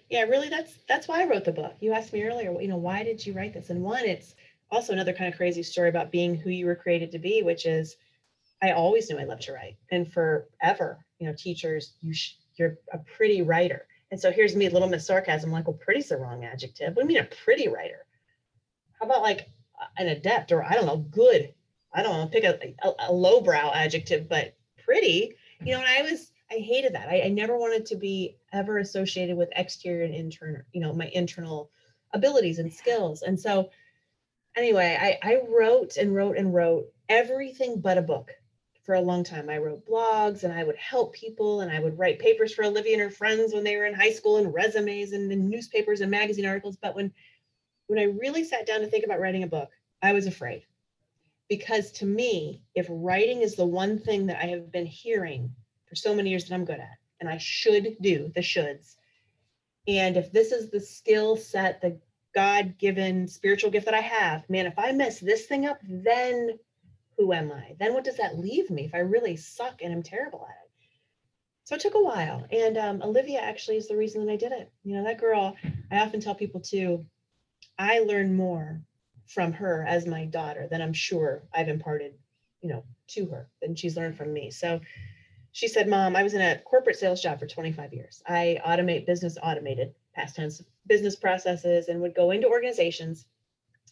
yeah 0.09 0.23
really 0.23 0.49
that's 0.49 0.79
that's 0.89 1.07
why 1.07 1.21
i 1.21 1.27
wrote 1.27 1.45
the 1.45 1.51
book. 1.51 1.75
You 1.79 1.93
asked 1.93 2.11
me 2.11 2.23
earlier 2.23 2.59
you 2.59 2.67
know 2.67 2.77
why 2.77 3.03
did 3.03 3.25
you 3.25 3.33
write 3.33 3.53
this? 3.53 3.69
And 3.69 3.81
one 3.81 4.03
it's 4.03 4.35
also 4.71 4.91
another 4.91 5.13
kind 5.13 5.31
of 5.31 5.37
crazy 5.37 5.63
story 5.63 5.89
about 5.89 6.11
being 6.11 6.35
who 6.35 6.49
you 6.49 6.65
were 6.65 6.75
created 6.75 7.11
to 7.11 7.19
be 7.19 7.43
which 7.43 7.65
is 7.65 7.95
i 8.61 8.71
always 8.71 9.09
knew 9.09 9.19
i 9.19 9.23
loved 9.23 9.43
to 9.43 9.53
write. 9.53 9.77
And 9.89 10.11
forever 10.11 11.05
you 11.19 11.27
know 11.27 11.33
teachers 11.37 11.93
you 12.01 12.13
sh- 12.13 12.35
you're 12.55 12.77
a 12.91 12.97
pretty 12.97 13.41
writer 13.41 13.87
and 14.13 14.21
so 14.21 14.31
here's 14.31 14.55
me 14.55 14.69
little 14.69 14.87
miss 14.87 15.07
sarcasm 15.07 15.51
like 15.51 15.65
well 15.65 15.75
pretty's 15.75 16.09
the 16.09 16.17
wrong 16.17 16.45
adjective. 16.45 16.95
What 16.95 17.01
do 17.07 17.11
you 17.11 17.19
mean 17.19 17.25
a 17.25 17.35
pretty 17.43 17.67
writer? 17.67 18.05
How 18.99 19.07
about 19.07 19.23
like 19.23 19.49
an 19.97 20.07
adept 20.07 20.51
or 20.51 20.63
i 20.63 20.75
don't 20.75 20.85
know 20.85 20.97
good? 20.97 21.51
I 21.91 22.03
don't 22.03 22.13
know 22.13 22.27
pick 22.27 22.43
a, 22.43 22.75
a, 22.87 23.07
a 23.07 23.11
lowbrow 23.11 23.71
adjective 23.73 24.29
but 24.29 24.55
pretty. 24.85 25.33
You 25.61 25.71
know 25.71 25.79
and 25.79 25.87
i 25.87 26.03
was 26.03 26.31
i 26.51 26.57
hated 26.57 26.93
that. 26.93 27.09
I, 27.09 27.23
I 27.23 27.29
never 27.29 27.57
wanted 27.57 27.87
to 27.87 27.95
be 27.95 28.37
ever 28.51 28.77
associated 28.77 29.35
with 29.35 29.49
exterior 29.55 30.03
and 30.03 30.13
internal 30.13 30.61
you 30.73 30.81
know 30.81 30.93
my 30.93 31.07
internal 31.07 31.71
abilities 32.13 32.59
and 32.59 32.71
skills. 32.71 33.23
And 33.23 33.39
so 33.39 33.71
anyway 34.55 34.95
i 35.01 35.27
i 35.27 35.41
wrote 35.49 35.97
and 35.97 36.13
wrote 36.13 36.37
and 36.37 36.53
wrote 36.53 36.85
everything 37.09 37.81
but 37.81 37.97
a 37.97 38.03
book 38.03 38.29
for 38.83 38.95
a 38.95 39.01
long 39.01 39.23
time. 39.23 39.49
I 39.49 39.57
wrote 39.57 39.87
blogs 39.87 40.43
and 40.43 40.53
i 40.53 40.63
would 40.63 40.75
help 40.75 41.13
people 41.13 41.61
and 41.61 41.71
i 41.71 41.79
would 41.79 41.97
write 41.97 42.19
papers 42.19 42.53
for 42.53 42.65
olivia 42.65 42.93
and 42.93 43.01
her 43.01 43.09
friends 43.09 43.53
when 43.53 43.63
they 43.63 43.77
were 43.77 43.85
in 43.85 43.93
high 43.93 44.11
school 44.11 44.37
and 44.37 44.53
resumes 44.53 45.13
and 45.13 45.29
newspapers 45.29 46.01
and 46.01 46.11
magazine 46.11 46.45
articles. 46.45 46.77
But 46.77 46.95
when 46.95 47.11
when 47.87 47.99
i 47.99 48.03
really 48.03 48.43
sat 48.43 48.67
down 48.67 48.81
to 48.81 48.87
think 48.87 49.05
about 49.05 49.19
writing 49.19 49.43
a 49.43 49.47
book 49.47 49.69
i 50.01 50.13
was 50.13 50.27
afraid. 50.27 50.65
Because 51.49 51.91
to 51.93 52.05
me 52.05 52.61
if 52.75 52.87
writing 52.89 53.41
is 53.41 53.55
the 53.55 53.65
one 53.65 53.99
thing 53.99 54.27
that 54.27 54.41
i 54.43 54.47
have 54.47 54.71
been 54.71 54.85
hearing 54.85 55.53
for 55.87 55.95
so 55.95 56.13
many 56.13 56.29
years 56.29 56.45
that 56.45 56.55
i'm 56.55 56.65
good 56.65 56.79
at 56.79 56.97
and 57.19 57.29
i 57.29 57.37
should 57.37 57.95
do 58.01 58.31
the 58.35 58.41
shoulds 58.41 58.95
and 59.87 60.17
if 60.17 60.31
this 60.31 60.51
is 60.51 60.69
the 60.69 60.79
skill 60.79 61.35
set 61.35 61.81
the 61.81 61.99
god-given 62.33 63.27
spiritual 63.27 63.69
gift 63.69 63.85
that 63.85 63.93
i 63.93 64.01
have 64.01 64.49
man 64.49 64.65
if 64.65 64.77
i 64.79 64.91
mess 64.91 65.19
this 65.19 65.45
thing 65.45 65.65
up 65.65 65.77
then 65.83 66.57
who 67.17 67.33
am 67.33 67.51
i 67.51 67.75
then 67.79 67.93
what 67.93 68.03
does 68.03 68.17
that 68.17 68.37
leave 68.37 68.69
me 68.69 68.85
if 68.85 68.95
i 68.95 68.99
really 68.99 69.35
suck 69.35 69.81
and 69.81 69.93
i'm 69.93 70.03
terrible 70.03 70.45
at 70.49 70.55
it 70.63 70.63
so 71.65 71.75
it 71.75 71.81
took 71.81 71.95
a 71.95 72.03
while. 72.03 72.45
And 72.51 72.77
um, 72.77 73.01
Olivia 73.01 73.39
actually 73.39 73.77
is 73.77 73.87
the 73.87 73.95
reason 73.95 74.25
that 74.25 74.31
I 74.31 74.35
did 74.35 74.51
it. 74.51 74.71
You 74.83 74.95
know, 74.95 75.03
that 75.05 75.19
girl, 75.19 75.55
I 75.91 75.99
often 75.99 76.19
tell 76.19 76.35
people 76.35 76.59
too, 76.59 77.05
I 77.79 77.99
learn 77.99 78.35
more 78.35 78.81
from 79.27 79.53
her 79.53 79.85
as 79.87 80.05
my 80.05 80.25
daughter 80.25 80.67
than 80.69 80.81
I'm 80.81 80.93
sure 80.93 81.43
I've 81.53 81.69
imparted, 81.69 82.15
you 82.61 82.69
know, 82.69 82.83
to 83.09 83.25
her 83.27 83.49
than 83.61 83.75
she's 83.75 83.95
learned 83.95 84.17
from 84.17 84.33
me. 84.33 84.51
So 84.51 84.81
she 85.53 85.67
said, 85.67 85.87
Mom, 85.87 86.15
I 86.15 86.23
was 86.23 86.33
in 86.33 86.41
a 86.41 86.59
corporate 86.59 86.97
sales 86.97 87.21
job 87.21 87.39
for 87.39 87.47
25 87.47 87.93
years. 87.93 88.21
I 88.27 88.59
automate 88.65 89.05
business 89.05 89.37
automated 89.41 89.93
past 90.13 90.35
tense 90.35 90.61
business 90.87 91.15
processes 91.15 91.87
and 91.87 92.01
would 92.01 92.13
go 92.13 92.31
into 92.31 92.49
organizations 92.49 93.25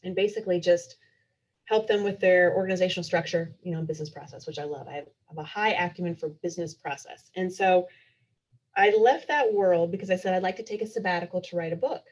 and 0.03 0.13
basically 0.13 0.59
just 0.59 0.97
help 1.65 1.87
them 1.87 2.03
with 2.03 2.19
their 2.19 2.53
organizational 2.55 3.03
structure, 3.03 3.53
you 3.63 3.73
know, 3.73 3.81
business 3.81 4.09
process, 4.09 4.45
which 4.45 4.59
I 4.59 4.63
love. 4.63 4.87
I 4.87 4.93
have, 4.93 5.07
a 5.37 5.43
high 5.43 5.71
acumen 5.71 6.13
for 6.13 6.27
business 6.27 6.73
process. 6.73 7.31
And 7.37 7.51
so 7.51 7.87
I 8.75 8.91
left 8.91 9.29
that 9.29 9.53
world 9.53 9.89
because 9.89 10.09
I 10.09 10.17
said 10.17 10.33
I'd 10.33 10.43
like 10.43 10.57
to 10.57 10.63
take 10.63 10.81
a 10.81 10.87
sabbatical 10.87 11.39
to 11.39 11.55
write 11.55 11.71
a 11.71 11.77
book. 11.77 12.03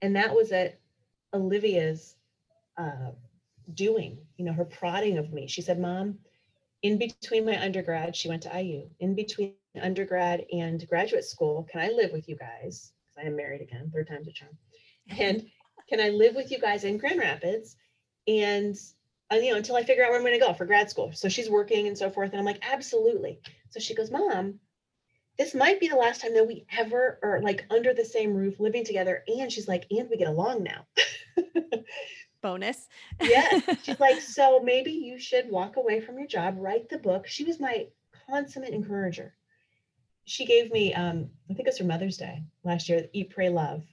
And 0.00 0.16
that 0.16 0.34
was 0.34 0.50
at 0.50 0.80
Olivia's 1.34 2.16
uh, 2.78 3.10
doing, 3.74 4.18
you 4.38 4.46
know, 4.46 4.54
her 4.54 4.64
prodding 4.64 5.18
of 5.18 5.30
me. 5.30 5.46
She 5.46 5.60
said, 5.60 5.78
Mom, 5.78 6.18
in 6.82 6.98
between 6.98 7.44
my 7.44 7.62
undergrad, 7.62 8.16
she 8.16 8.28
went 8.28 8.42
to 8.44 8.62
IU, 8.62 8.88
in 9.00 9.14
between 9.14 9.54
undergrad 9.82 10.44
and 10.52 10.86
graduate 10.88 11.24
school, 11.24 11.66
can 11.70 11.80
I 11.80 11.88
live 11.88 12.12
with 12.12 12.28
you 12.28 12.36
guys? 12.36 12.92
Because 13.02 13.24
I 13.24 13.28
am 13.28 13.36
married 13.36 13.60
again, 13.60 13.90
third 13.92 14.08
time's 14.08 14.28
a 14.28 14.32
charm. 14.32 14.56
And 15.18 15.46
can 15.88 16.00
I 16.00 16.08
live 16.08 16.34
with 16.34 16.50
you 16.50 16.58
guys 16.58 16.84
in 16.84 16.98
Grand 16.98 17.20
Rapids? 17.20 17.76
And 18.26 18.76
uh, 19.32 19.36
you 19.36 19.50
know, 19.50 19.56
until 19.56 19.76
I 19.76 19.82
figure 19.82 20.04
out 20.04 20.10
where 20.10 20.18
I'm 20.18 20.24
going 20.24 20.38
to 20.38 20.44
go 20.44 20.52
for 20.52 20.66
grad 20.66 20.88
school. 20.88 21.10
So 21.12 21.28
she's 21.28 21.50
working 21.50 21.88
and 21.88 21.98
so 21.98 22.10
forth. 22.10 22.30
And 22.30 22.38
I'm 22.38 22.44
like, 22.44 22.62
absolutely. 22.62 23.40
So 23.70 23.80
she 23.80 23.94
goes, 23.94 24.10
Mom, 24.10 24.60
this 25.38 25.54
might 25.54 25.80
be 25.80 25.88
the 25.88 25.96
last 25.96 26.20
time 26.22 26.34
that 26.34 26.46
we 26.46 26.64
ever 26.76 27.18
are 27.22 27.40
like 27.42 27.66
under 27.70 27.92
the 27.92 28.04
same 28.04 28.34
roof 28.34 28.60
living 28.60 28.84
together. 28.84 29.24
And 29.26 29.50
she's 29.50 29.68
like, 29.68 29.86
and 29.90 30.08
we 30.08 30.16
get 30.16 30.28
along 30.28 30.64
now. 30.64 30.86
Bonus. 32.42 32.86
yes. 33.20 33.64
She's 33.82 33.98
like, 33.98 34.20
so 34.20 34.60
maybe 34.62 34.92
you 34.92 35.18
should 35.18 35.50
walk 35.50 35.76
away 35.76 36.00
from 36.00 36.18
your 36.18 36.28
job, 36.28 36.56
write 36.58 36.88
the 36.88 36.98
book. 36.98 37.26
She 37.26 37.44
was 37.44 37.58
my 37.58 37.86
consummate 38.30 38.72
encourager. 38.72 39.34
She 40.24 40.44
gave 40.44 40.70
me, 40.72 40.94
um, 40.94 41.30
I 41.50 41.54
think 41.54 41.60
it 41.60 41.72
was 41.72 41.78
her 41.78 41.84
Mother's 41.84 42.16
Day 42.16 42.42
last 42.64 42.88
year, 42.88 43.06
Eat, 43.12 43.30
Pray, 43.30 43.48
Love. 43.48 43.84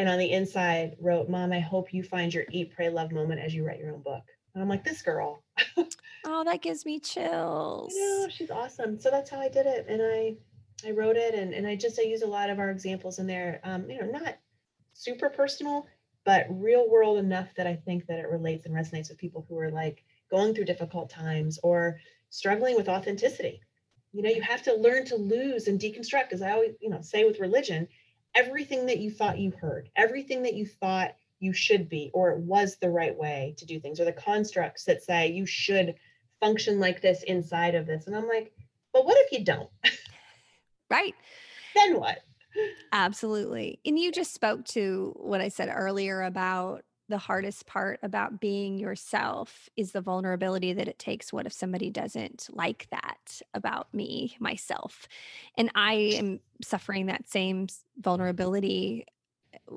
And 0.00 0.08
on 0.08 0.18
the 0.18 0.32
inside 0.32 0.96
wrote, 0.98 1.28
Mom, 1.28 1.52
I 1.52 1.60
hope 1.60 1.92
you 1.92 2.02
find 2.02 2.32
your 2.32 2.46
Eat, 2.50 2.72
Pray, 2.74 2.88
Love 2.88 3.12
moment 3.12 3.38
as 3.38 3.54
you 3.54 3.66
write 3.66 3.78
your 3.78 3.92
own 3.92 4.00
book. 4.00 4.22
And 4.54 4.62
I'm 4.62 4.68
like, 4.68 4.82
this 4.82 5.02
girl. 5.02 5.44
Oh, 6.26 6.44
that 6.44 6.60
gives 6.60 6.84
me 6.84 7.00
chills. 7.00 7.94
Know, 7.94 8.28
she's 8.30 8.50
awesome. 8.50 9.00
So 9.00 9.10
that's 9.10 9.30
how 9.30 9.40
I 9.40 9.48
did 9.48 9.64
it. 9.64 9.86
And 9.88 10.02
I 10.02 10.36
I 10.86 10.92
wrote 10.92 11.16
it 11.16 11.34
and, 11.34 11.54
and 11.54 11.66
I 11.66 11.76
just 11.76 11.98
I 11.98 12.02
use 12.02 12.20
a 12.20 12.26
lot 12.26 12.50
of 12.50 12.58
our 12.58 12.70
examples 12.70 13.18
in 13.18 13.26
there. 13.26 13.58
Um, 13.64 13.88
you 13.88 13.98
know, 13.98 14.10
not 14.10 14.36
super 14.92 15.30
personal, 15.30 15.86
but 16.26 16.46
real 16.50 16.90
world 16.90 17.16
enough 17.18 17.48
that 17.56 17.66
I 17.66 17.74
think 17.74 18.06
that 18.06 18.18
it 18.18 18.28
relates 18.28 18.66
and 18.66 18.74
resonates 18.74 19.08
with 19.08 19.16
people 19.16 19.46
who 19.48 19.58
are 19.58 19.70
like 19.70 20.04
going 20.30 20.54
through 20.54 20.66
difficult 20.66 21.08
times 21.08 21.58
or 21.62 21.98
struggling 22.28 22.76
with 22.76 22.90
authenticity. 22.90 23.62
You 24.12 24.22
know, 24.22 24.30
you 24.30 24.42
have 24.42 24.62
to 24.64 24.74
learn 24.74 25.06
to 25.06 25.16
lose 25.16 25.68
and 25.68 25.80
deconstruct, 25.80 26.32
as 26.32 26.42
I 26.42 26.52
always, 26.52 26.74
you 26.80 26.90
know, 26.90 27.00
say 27.00 27.24
with 27.24 27.40
religion, 27.40 27.88
everything 28.34 28.86
that 28.86 28.98
you 28.98 29.10
thought 29.10 29.38
you 29.38 29.52
heard, 29.52 29.88
everything 29.96 30.42
that 30.42 30.54
you 30.54 30.66
thought 30.66 31.14
you 31.38 31.52
should 31.52 31.88
be, 31.88 32.10
or 32.12 32.30
it 32.30 32.38
was 32.40 32.76
the 32.76 32.90
right 32.90 33.16
way 33.16 33.54
to 33.58 33.64
do 33.64 33.80
things, 33.80 34.00
or 34.00 34.04
the 34.04 34.12
constructs 34.12 34.84
that 34.84 35.02
say 35.02 35.28
you 35.28 35.46
should 35.46 35.94
function 36.40 36.80
like 36.80 37.00
this 37.00 37.22
inside 37.24 37.74
of 37.74 37.86
this. 37.86 38.06
And 38.06 38.16
I'm 38.16 38.28
like, 38.28 38.52
but 38.92 39.04
what 39.04 39.16
if 39.18 39.32
you 39.32 39.44
don't? 39.44 39.70
Right. 40.90 41.14
then 41.76 42.00
what? 42.00 42.18
Absolutely. 42.92 43.78
And 43.86 43.96
you 43.96 44.10
just 44.10 44.34
spoke 44.34 44.64
to 44.70 45.14
what 45.16 45.40
I 45.40 45.48
said 45.48 45.72
earlier 45.72 46.22
about 46.22 46.82
the 47.10 47.18
hardest 47.18 47.66
part 47.66 47.98
about 48.02 48.40
being 48.40 48.78
yourself 48.78 49.68
is 49.76 49.92
the 49.92 50.00
vulnerability 50.00 50.72
that 50.72 50.88
it 50.88 50.98
takes. 50.98 51.32
What 51.32 51.44
if 51.44 51.52
somebody 51.52 51.90
doesn't 51.90 52.48
like 52.50 52.86
that 52.90 53.42
about 53.52 53.92
me, 53.92 54.36
myself? 54.40 55.06
And 55.58 55.70
I 55.74 55.92
am 55.92 56.40
suffering 56.62 57.06
that 57.06 57.28
same 57.28 57.66
vulnerability. 57.98 59.04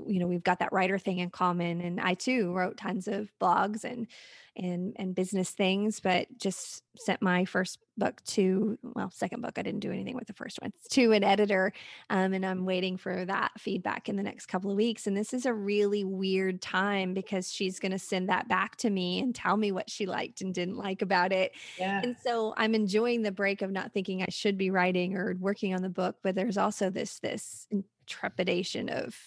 You 0.08 0.20
know, 0.20 0.28
we've 0.28 0.44
got 0.44 0.60
that 0.60 0.74
writer 0.74 0.98
thing 0.98 1.20
in 1.20 1.30
common. 1.30 1.82
And 1.82 2.00
I 2.00 2.14
too 2.14 2.54
wrote 2.54 2.78
tons 2.78 3.08
of 3.08 3.32
blogs 3.42 3.84
and 3.84 4.08
and 4.56 4.96
and 4.98 5.16
business 5.16 5.50
things, 5.50 6.00
but 6.00 6.28
just 6.38 6.84
sent 6.96 7.22
my 7.22 7.46
first 7.46 7.80
book 7.98 8.24
to 8.26 8.78
well, 8.84 9.10
second 9.12 9.42
book. 9.42 9.58
I 9.58 9.64
didn't 9.64 9.80
do 9.80 9.92
anything 9.92 10.16
with 10.16 10.28
the 10.28 10.34
first 10.34 10.62
one 10.62 10.74
to 10.92 11.12
an 11.12 11.24
editor 11.24 11.74
um, 12.10 12.34
and 12.34 12.46
I'm 12.46 12.66
waiting 12.66 12.98
for 12.98 13.26
that 13.26 13.52
feedback 13.58 14.10
in 14.10 14.16
the 14.16 14.24
next 14.24 14.48
couple 14.48 14.72
of 14.72 14.78
weeks. 14.78 15.08
And 15.08 15.16
this 15.16 15.34
is 15.34 15.46
a 15.46 15.54
really 15.54 16.04
weird 16.04 16.62
time 16.62 17.14
because 17.14 17.52
she's 17.52 17.80
going 17.80 17.92
to 17.92 18.00
send 18.00 18.30
that 18.30 18.48
back 18.48 18.76
to 18.78 18.90
me 18.90 19.20
and 19.20 19.34
tell 19.34 19.58
me 19.58 19.72
what 19.72 19.90
she 19.90 20.06
liked 20.06 20.42
and 20.42 20.54
didn't 20.54 20.78
like 20.78 21.02
about 21.02 21.32
it. 21.32 21.54
Yeah. 21.80 22.02
And 22.04 22.16
so 22.24 22.54
I'm 22.58 22.76
enjoying 22.76 23.22
the 23.22 23.32
break 23.32 23.62
of 23.62 23.72
not 23.72 23.92
thinking 23.94 24.22
I 24.22 24.30
should 24.30 24.58
be 24.58 24.70
writing 24.70 25.16
or 25.16 25.36
working 25.40 25.74
on 25.74 25.82
the 25.82 25.90
book, 25.90 26.18
but 26.24 26.36
there's 26.36 26.58
also 26.58 26.90
this 26.90 27.20
this 27.20 27.68
trepidation 28.06 28.90
of 28.90 29.18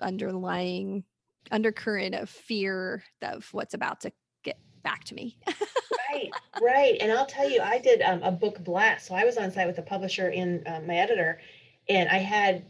underlying 0.00 1.04
undercurrent 1.50 2.14
of 2.14 2.28
fear 2.28 3.02
of 3.22 3.48
what's 3.52 3.74
about 3.74 4.00
to 4.02 4.12
get 4.42 4.58
back 4.82 5.04
to 5.04 5.14
me. 5.14 5.38
right, 6.10 6.30
right. 6.62 6.96
And 7.00 7.12
I'll 7.12 7.26
tell 7.26 7.48
you, 7.48 7.60
I 7.60 7.78
did 7.78 8.02
um, 8.02 8.22
a 8.22 8.32
book 8.32 8.62
blast. 8.62 9.06
So 9.06 9.14
I 9.14 9.24
was 9.24 9.36
on 9.36 9.50
site 9.50 9.66
with 9.66 9.76
the 9.76 9.82
publisher 9.82 10.28
and 10.28 10.66
uh, 10.66 10.80
my 10.80 10.96
editor, 10.96 11.40
and 11.88 12.08
I 12.08 12.18
had 12.18 12.66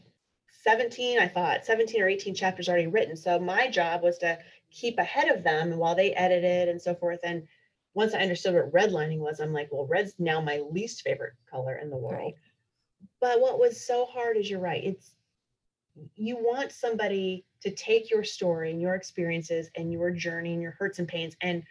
17, 0.63 1.19
I 1.19 1.29
thought, 1.29 1.65
17 1.65 2.03
or 2.03 2.09
18 2.09 2.35
chapters 2.35 2.69
already 2.69 2.87
written. 2.87 3.17
So 3.17 3.39
my 3.39 3.69
job 3.69 4.03
was 4.03 4.19
to 4.19 4.39
keep 4.71 4.99
ahead 4.99 5.29
of 5.29 5.43
them 5.43 5.77
while 5.77 5.95
they 5.95 6.13
edited 6.13 6.69
and 6.69 6.81
so 6.81 6.95
forth. 6.95 7.21
And 7.23 7.47
once 7.95 8.15
I 8.15 8.21
understood 8.21 8.55
what 8.55 8.73
redlining 8.73 9.19
was, 9.19 9.41
I'm 9.41 9.53
like, 9.53 9.69
well, 9.73 9.87
red's 9.87 10.15
now 10.19 10.41
my 10.41 10.59
least 10.71 11.03
favorite 11.03 11.35
color 11.51 11.77
in 11.77 11.91
the 11.91 11.97
world. 11.97 12.15
Right. 12.15 12.35
But 13.21 13.41
what 13.41 13.59
was 13.59 13.85
so 13.85 14.05
hard 14.07 14.37
is 14.37 14.51
you're 14.51 14.61
right. 14.61 14.85
It's 14.85 15.15
you 16.17 16.37
want 16.37 16.73
somebody 16.73 17.45
to 17.63 17.71
take 17.71 18.11
your 18.11 18.25
story 18.25 18.71
and 18.71 18.81
your 18.81 18.95
experiences 18.95 19.71
and 19.77 19.93
your 19.93 20.11
journey 20.11 20.53
and 20.53 20.63
your 20.63 20.77
hurts 20.79 20.99
and 20.99 21.09
pains 21.09 21.37
and 21.41 21.63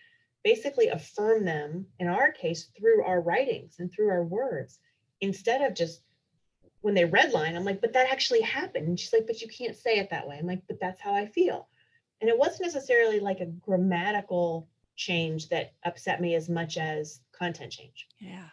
basically 0.43 0.87
affirm 0.87 1.43
them 1.43 1.85
in 1.99 2.07
our 2.07 2.31
case 2.31 2.69
through 2.77 3.03
our 3.03 3.21
writings 3.21 3.75
and 3.79 3.91
through 3.91 4.09
our 4.09 4.23
words 4.23 4.79
instead 5.21 5.61
of 5.61 5.75
just 5.75 6.01
when 6.81 6.93
they 6.93 7.03
redline 7.03 7.55
i'm 7.55 7.65
like 7.65 7.81
but 7.81 7.93
that 7.93 8.09
actually 8.09 8.41
happened. 8.41 8.87
And 8.87 8.99
she's 8.99 9.11
like 9.13 9.27
but 9.27 9.41
you 9.41 9.47
can't 9.47 9.75
say 9.75 9.97
it 9.97 10.09
that 10.09 10.27
way. 10.27 10.37
I'm 10.37 10.47
like 10.47 10.61
but 10.67 10.79
that's 10.79 11.01
how 11.01 11.13
i 11.13 11.25
feel. 11.25 11.67
And 12.21 12.29
it 12.29 12.37
wasn't 12.37 12.63
necessarily 12.63 13.19
like 13.19 13.39
a 13.41 13.45
grammatical 13.45 14.67
change 14.95 15.49
that 15.49 15.73
upset 15.85 16.21
me 16.21 16.35
as 16.35 16.49
much 16.49 16.77
as 16.77 17.19
content 17.31 17.71
change. 17.71 18.07
Yeah. 18.19 18.47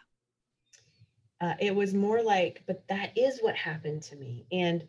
uh, 1.41 1.53
it 1.59 1.75
was 1.75 1.93
more 1.93 2.21
like 2.21 2.63
but 2.67 2.87
that 2.89 3.17
is 3.17 3.39
what 3.41 3.55
happened 3.55 4.01
to 4.03 4.15
me. 4.15 4.45
And 4.51 4.85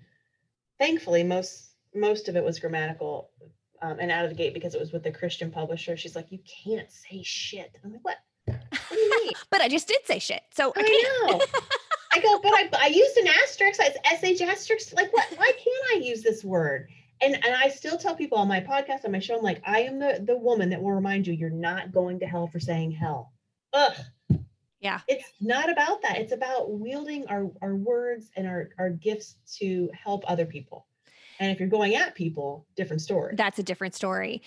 thankfully 0.78 1.22
most 1.22 1.70
most 1.94 2.28
of 2.28 2.36
it 2.36 2.44
was 2.44 2.58
grammatical 2.58 3.30
um, 3.82 3.98
and 4.00 4.10
out 4.10 4.24
of 4.24 4.30
the 4.30 4.36
gate 4.36 4.54
because 4.54 4.74
it 4.74 4.80
was 4.80 4.92
with 4.92 5.02
the 5.02 5.12
christian 5.12 5.50
publisher. 5.50 5.96
She's 5.96 6.16
like 6.16 6.30
you 6.30 6.38
can't 6.64 6.90
say 6.90 7.22
shit. 7.22 7.76
I'm 7.84 7.92
like 7.92 8.04
what? 8.04 8.18
What 8.46 8.58
do 8.90 8.96
you 8.96 9.24
mean? 9.24 9.32
But 9.50 9.60
I 9.60 9.68
just 9.68 9.88
did 9.88 10.04
say 10.04 10.18
shit. 10.18 10.42
So 10.52 10.72
I 10.76 10.80
i 10.80 11.28
know. 11.28 11.40
I 12.12 12.20
go 12.20 12.40
but 12.42 12.52
i, 12.54 12.68
I 12.80 12.86
used 12.86 13.16
an 13.18 13.28
asterisk 13.28 13.78
it's 13.82 14.38
sh 14.38 14.42
asterisk 14.42 14.94
like 14.94 15.12
what 15.12 15.26
why 15.36 15.52
can't 15.52 15.94
i 15.94 16.06
use 16.06 16.22
this 16.22 16.44
word? 16.44 16.88
And 17.20 17.34
and 17.34 17.54
i 17.54 17.68
still 17.68 17.98
tell 17.98 18.14
people 18.14 18.38
on 18.38 18.48
my 18.48 18.60
podcast 18.60 19.04
on 19.04 19.12
my 19.12 19.18
show 19.18 19.36
i'm 19.36 19.42
like 19.42 19.62
i 19.66 19.80
am 19.80 19.98
the 19.98 20.22
the 20.24 20.36
woman 20.36 20.70
that 20.70 20.80
will 20.80 20.92
remind 20.92 21.26
you 21.26 21.34
you're 21.34 21.50
not 21.50 21.92
going 21.92 22.20
to 22.20 22.26
hell 22.26 22.46
for 22.46 22.60
saying 22.60 22.92
hell. 22.92 23.32
Ugh 23.72 23.96
Yeah. 24.80 25.00
it's 25.08 25.32
not 25.40 25.70
about 25.70 26.02
that 26.02 26.18
it's 26.18 26.32
about 26.32 26.70
wielding 26.70 27.26
our 27.28 27.50
our 27.62 27.74
words 27.76 28.30
and 28.36 28.46
our 28.46 28.70
our 28.78 28.90
gifts 28.90 29.36
to 29.58 29.90
help 29.92 30.22
other 30.28 30.44
people 30.44 30.86
and 31.40 31.50
if 31.50 31.58
you're 31.58 31.68
going 31.68 31.94
at 31.94 32.14
people 32.14 32.66
different 32.76 33.02
story 33.02 33.34
That's 33.36 33.58
a 33.58 33.62
different 33.62 33.94
story. 33.94 34.42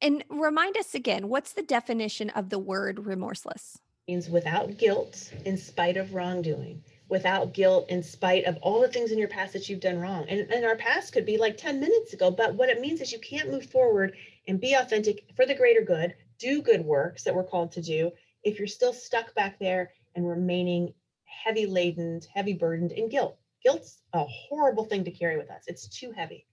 And 0.00 0.24
remind 0.28 0.76
us 0.76 0.94
again, 0.94 1.28
what's 1.28 1.52
the 1.52 1.62
definition 1.62 2.30
of 2.30 2.50
the 2.50 2.58
word 2.58 3.06
remorseless? 3.06 3.78
means 4.08 4.28
without 4.28 4.76
guilt 4.78 5.32
in 5.44 5.56
spite 5.56 5.96
of 5.96 6.12
wrongdoing 6.12 6.82
without 7.08 7.54
guilt 7.54 7.88
in 7.88 8.02
spite 8.02 8.44
of 8.46 8.56
all 8.60 8.80
the 8.80 8.88
things 8.88 9.12
in 9.12 9.18
your 9.18 9.28
past 9.28 9.52
that 9.52 9.68
you've 9.68 9.78
done 9.78 9.96
wrong 9.96 10.26
and, 10.28 10.40
and 10.50 10.64
our 10.64 10.74
past 10.74 11.12
could 11.12 11.24
be 11.24 11.36
like 11.36 11.56
10 11.56 11.78
minutes 11.78 12.12
ago 12.12 12.28
but 12.28 12.52
what 12.56 12.68
it 12.68 12.80
means 12.80 13.00
is 13.00 13.12
you 13.12 13.20
can't 13.20 13.52
move 13.52 13.64
forward 13.66 14.16
and 14.48 14.60
be 14.60 14.74
authentic 14.74 15.24
for 15.36 15.46
the 15.46 15.54
greater 15.54 15.82
good 15.82 16.16
do 16.36 16.62
good 16.62 16.84
works 16.84 17.22
that 17.22 17.32
we're 17.32 17.44
called 17.44 17.70
to 17.70 17.80
do 17.80 18.10
if 18.44 18.58
you're 18.58 18.66
still 18.68 18.92
stuck 18.92 19.34
back 19.34 19.58
there 19.58 19.92
and 20.14 20.28
remaining 20.28 20.92
heavy 21.24 21.66
laden 21.66 22.20
heavy 22.34 22.52
burdened 22.52 22.92
in 22.92 23.08
guilt 23.08 23.38
guilt's 23.62 24.02
a 24.12 24.24
horrible 24.24 24.84
thing 24.84 25.04
to 25.04 25.10
carry 25.10 25.36
with 25.36 25.50
us 25.50 25.64
it's 25.66 25.88
too 25.88 26.12
heavy 26.12 26.46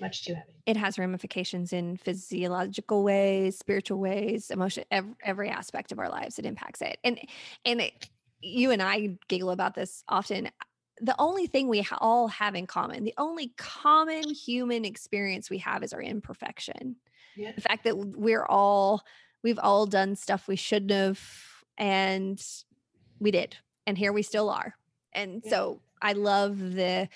much 0.00 0.24
too 0.24 0.34
heavy 0.34 0.54
It 0.66 0.76
has 0.76 0.98
ramifications 0.98 1.72
in 1.72 1.96
physiological 1.96 3.04
ways, 3.04 3.56
spiritual 3.56 3.98
ways, 4.00 4.50
emotion, 4.50 4.84
every, 4.90 5.14
every 5.22 5.48
aspect 5.50 5.92
of 5.92 6.00
our 6.00 6.08
lives. 6.08 6.38
It 6.38 6.46
impacts 6.46 6.82
it. 6.82 6.98
And 7.04 7.20
and 7.64 7.80
it, 7.80 8.08
you 8.40 8.72
and 8.72 8.82
I 8.82 9.16
giggle 9.28 9.50
about 9.50 9.74
this 9.74 10.02
often. 10.08 10.50
The 11.00 11.14
only 11.18 11.46
thing 11.46 11.68
we 11.68 11.82
ha- 11.82 11.98
all 12.00 12.28
have 12.28 12.56
in 12.56 12.66
common, 12.66 13.04
the 13.04 13.14
only 13.18 13.52
common 13.56 14.28
human 14.30 14.84
experience 14.84 15.48
we 15.48 15.58
have 15.58 15.84
is 15.84 15.92
our 15.92 16.02
imperfection. 16.02 16.96
Yeah. 17.36 17.52
The 17.54 17.60
fact 17.60 17.84
that 17.84 17.96
we're 17.96 18.46
all, 18.46 19.02
we've 19.44 19.60
all 19.60 19.86
done 19.86 20.16
stuff 20.16 20.48
we 20.48 20.56
shouldn't 20.56 20.90
have, 20.90 21.20
and 21.78 22.42
we 23.20 23.30
did. 23.30 23.56
And 23.86 23.96
here 23.96 24.12
we 24.12 24.22
still 24.22 24.50
are. 24.50 24.74
And 25.12 25.42
Yeah. 25.44 25.50
so 25.50 25.82
I 26.02 26.14
love 26.14 26.58
the 26.58 27.08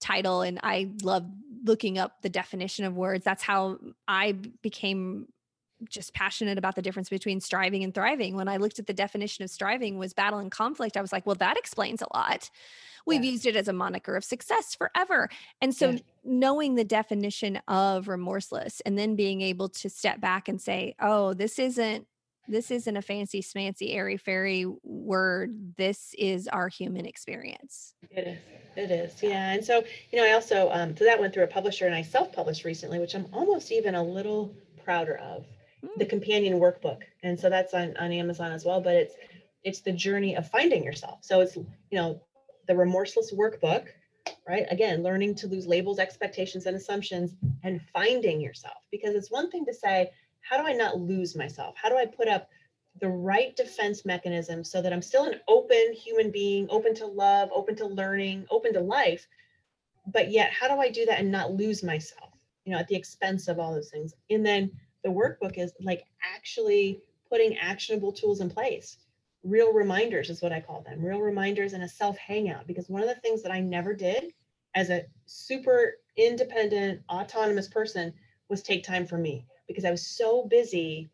title 0.00 0.42
and 0.42 0.60
I 0.62 0.90
love 1.02 1.24
looking 1.64 1.96
up 1.96 2.20
the 2.20 2.28
definition 2.28 2.84
of 2.84 2.94
words. 2.96 3.24
That's 3.24 3.42
how 3.42 3.78
i 4.06 4.32
became 4.32 5.28
just 5.88 6.14
passionate 6.14 6.58
about 6.58 6.74
the 6.74 6.82
difference 6.82 7.08
between 7.08 7.40
striving 7.40 7.84
and 7.84 7.94
thriving. 7.94 8.36
When 8.36 8.48
I 8.48 8.56
looked 8.56 8.78
at 8.78 8.86
the 8.86 8.94
definition 8.94 9.44
of 9.44 9.50
striving 9.50 9.98
was 9.98 10.12
battle 10.14 10.38
and 10.38 10.50
conflict, 10.50 10.96
I 10.96 11.02
was 11.02 11.12
like, 11.12 11.26
well, 11.26 11.36
that 11.36 11.56
explains 11.58 12.02
a 12.02 12.06
lot. 12.14 12.50
We've 13.04 13.22
Yeah. 13.22 13.30
used 13.32 13.46
it 13.46 13.56
as 13.56 13.68
a 13.68 13.72
moniker 13.72 14.16
of 14.16 14.24
success 14.24 14.74
forever. 14.74 15.28
And 15.60 15.74
so 15.74 15.90
Yeah. 15.90 15.98
knowing 16.24 16.74
the 16.74 16.84
definition 16.84 17.56
of 17.68 18.08
remorseless 18.08 18.80
and 18.80 18.98
then 18.98 19.16
being 19.16 19.42
able 19.42 19.68
to 19.70 19.88
step 19.90 20.20
back 20.20 20.48
and 20.48 20.60
say, 20.60 20.94
oh, 21.00 21.34
this 21.34 21.58
isn't 21.58 22.06
this 22.48 22.70
isn't 22.70 22.96
a 22.96 23.02
fancy 23.02 23.42
smancy 23.42 23.92
airy 23.96 24.16
fairy 24.16 24.66
word. 24.84 25.74
This 25.76 26.14
is 26.16 26.46
our 26.46 26.68
human 26.68 27.04
experience. 27.04 27.92
It 28.12 28.24
is. 28.24 28.38
It 28.76 28.90
is. 28.92 29.20
Yeah. 29.20 29.50
And 29.50 29.64
so, 29.64 29.82
you 30.12 30.18
know, 30.20 30.24
I 30.24 30.32
also, 30.32 30.70
um, 30.70 30.96
so 30.96 31.04
that 31.04 31.18
went 31.18 31.34
through 31.34 31.42
a 31.42 31.48
publisher 31.48 31.86
and 31.86 31.94
I 31.94 32.02
self 32.02 32.32
published 32.32 32.64
recently, 32.64 33.00
which 33.00 33.16
I'm 33.16 33.26
almost 33.32 33.72
even 33.72 33.96
a 33.96 34.02
little 34.02 34.54
prouder 34.84 35.16
of 35.16 35.44
the 35.82 36.04
Mm. 36.04 36.08
companion 36.10 36.58
workbook. 36.58 37.02
And 37.22 37.38
so 37.38 37.48
that's 37.48 37.74
on, 37.74 37.96
on 37.96 38.12
Amazon 38.12 38.52
as 38.52 38.64
well, 38.64 38.80
but 38.80 38.94
it's, 38.94 39.14
it's 39.64 39.80
the 39.80 39.92
journey 39.92 40.36
of 40.36 40.48
finding 40.48 40.84
yourself. 40.84 41.18
So 41.22 41.40
it's, 41.40 41.56
you 41.56 41.66
know, 41.92 42.20
the 42.66 42.76
remorseless 42.76 43.32
workbook, 43.32 43.88
right? 44.48 44.66
Again, 44.70 45.02
learning 45.02 45.34
to 45.36 45.46
lose 45.46 45.66
labels, 45.66 45.98
expectations, 45.98 46.66
and 46.66 46.76
assumptions 46.76 47.34
and 47.62 47.80
finding 47.92 48.40
yourself. 48.40 48.78
Because 48.90 49.14
it's 49.14 49.30
one 49.30 49.50
thing 49.50 49.64
to 49.66 49.74
say, 49.74 50.10
how 50.40 50.56
do 50.56 50.66
I 50.66 50.72
not 50.72 50.98
lose 50.98 51.36
myself? 51.36 51.74
How 51.76 51.88
do 51.88 51.96
I 51.96 52.06
put 52.06 52.28
up 52.28 52.48
the 53.00 53.08
right 53.08 53.54
defense 53.56 54.04
mechanism 54.04 54.64
so 54.64 54.80
that 54.80 54.92
I'm 54.92 55.02
still 55.02 55.24
an 55.24 55.40
open 55.48 55.92
human 55.92 56.30
being, 56.30 56.66
open 56.70 56.94
to 56.96 57.06
love, 57.06 57.50
open 57.52 57.76
to 57.76 57.86
learning, 57.86 58.46
open 58.50 58.72
to 58.74 58.80
life? 58.80 59.26
But 60.06 60.30
yet, 60.30 60.50
how 60.52 60.68
do 60.68 60.80
I 60.80 60.90
do 60.90 61.04
that 61.06 61.18
and 61.18 61.32
not 61.32 61.52
lose 61.52 61.82
myself, 61.82 62.30
you 62.64 62.72
know, 62.72 62.78
at 62.78 62.88
the 62.88 62.96
expense 62.96 63.48
of 63.48 63.58
all 63.58 63.74
those 63.74 63.90
things? 63.90 64.14
And 64.30 64.46
then 64.46 64.70
the 65.06 65.12
workbook 65.12 65.56
is 65.56 65.72
like 65.80 66.02
actually 66.34 67.00
putting 67.30 67.56
actionable 67.58 68.12
tools 68.12 68.40
in 68.40 68.50
place. 68.50 68.98
Real 69.44 69.72
reminders 69.72 70.30
is 70.30 70.42
what 70.42 70.52
I 70.52 70.60
call 70.60 70.82
them 70.82 71.04
real 71.04 71.20
reminders 71.20 71.72
and 71.72 71.84
a 71.84 71.88
self 71.88 72.18
hangout. 72.18 72.66
Because 72.66 72.88
one 72.88 73.02
of 73.02 73.08
the 73.08 73.14
things 73.20 73.42
that 73.42 73.52
I 73.52 73.60
never 73.60 73.94
did 73.94 74.32
as 74.74 74.90
a 74.90 75.04
super 75.26 75.94
independent, 76.16 77.02
autonomous 77.08 77.68
person 77.68 78.12
was 78.48 78.62
take 78.62 78.82
time 78.82 79.06
for 79.06 79.16
me 79.16 79.46
because 79.68 79.84
I 79.84 79.92
was 79.92 80.04
so 80.04 80.46
busy 80.50 81.08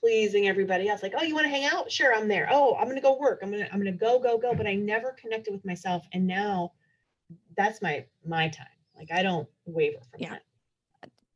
pleasing 0.00 0.48
everybody 0.48 0.88
else. 0.88 1.02
Like, 1.02 1.14
oh, 1.16 1.22
you 1.22 1.34
want 1.34 1.44
to 1.46 1.50
hang 1.50 1.64
out? 1.64 1.90
Sure, 1.90 2.12
I'm 2.12 2.26
there. 2.26 2.48
Oh, 2.50 2.74
I'm 2.74 2.88
gonna 2.88 3.00
go 3.00 3.16
work. 3.16 3.40
I'm 3.42 3.52
gonna 3.52 3.68
I'm 3.72 3.78
gonna 3.78 3.92
go 3.92 4.18
go 4.18 4.38
go. 4.38 4.54
But 4.54 4.66
I 4.66 4.74
never 4.74 5.12
connected 5.12 5.52
with 5.52 5.64
myself, 5.64 6.04
and 6.12 6.26
now 6.26 6.72
that's 7.56 7.80
my 7.80 8.04
my 8.24 8.48
time. 8.48 8.66
Like 8.96 9.12
I 9.12 9.22
don't 9.22 9.48
waver 9.66 9.98
from 10.10 10.20
Yeah. 10.20 10.30
that. 10.30 10.42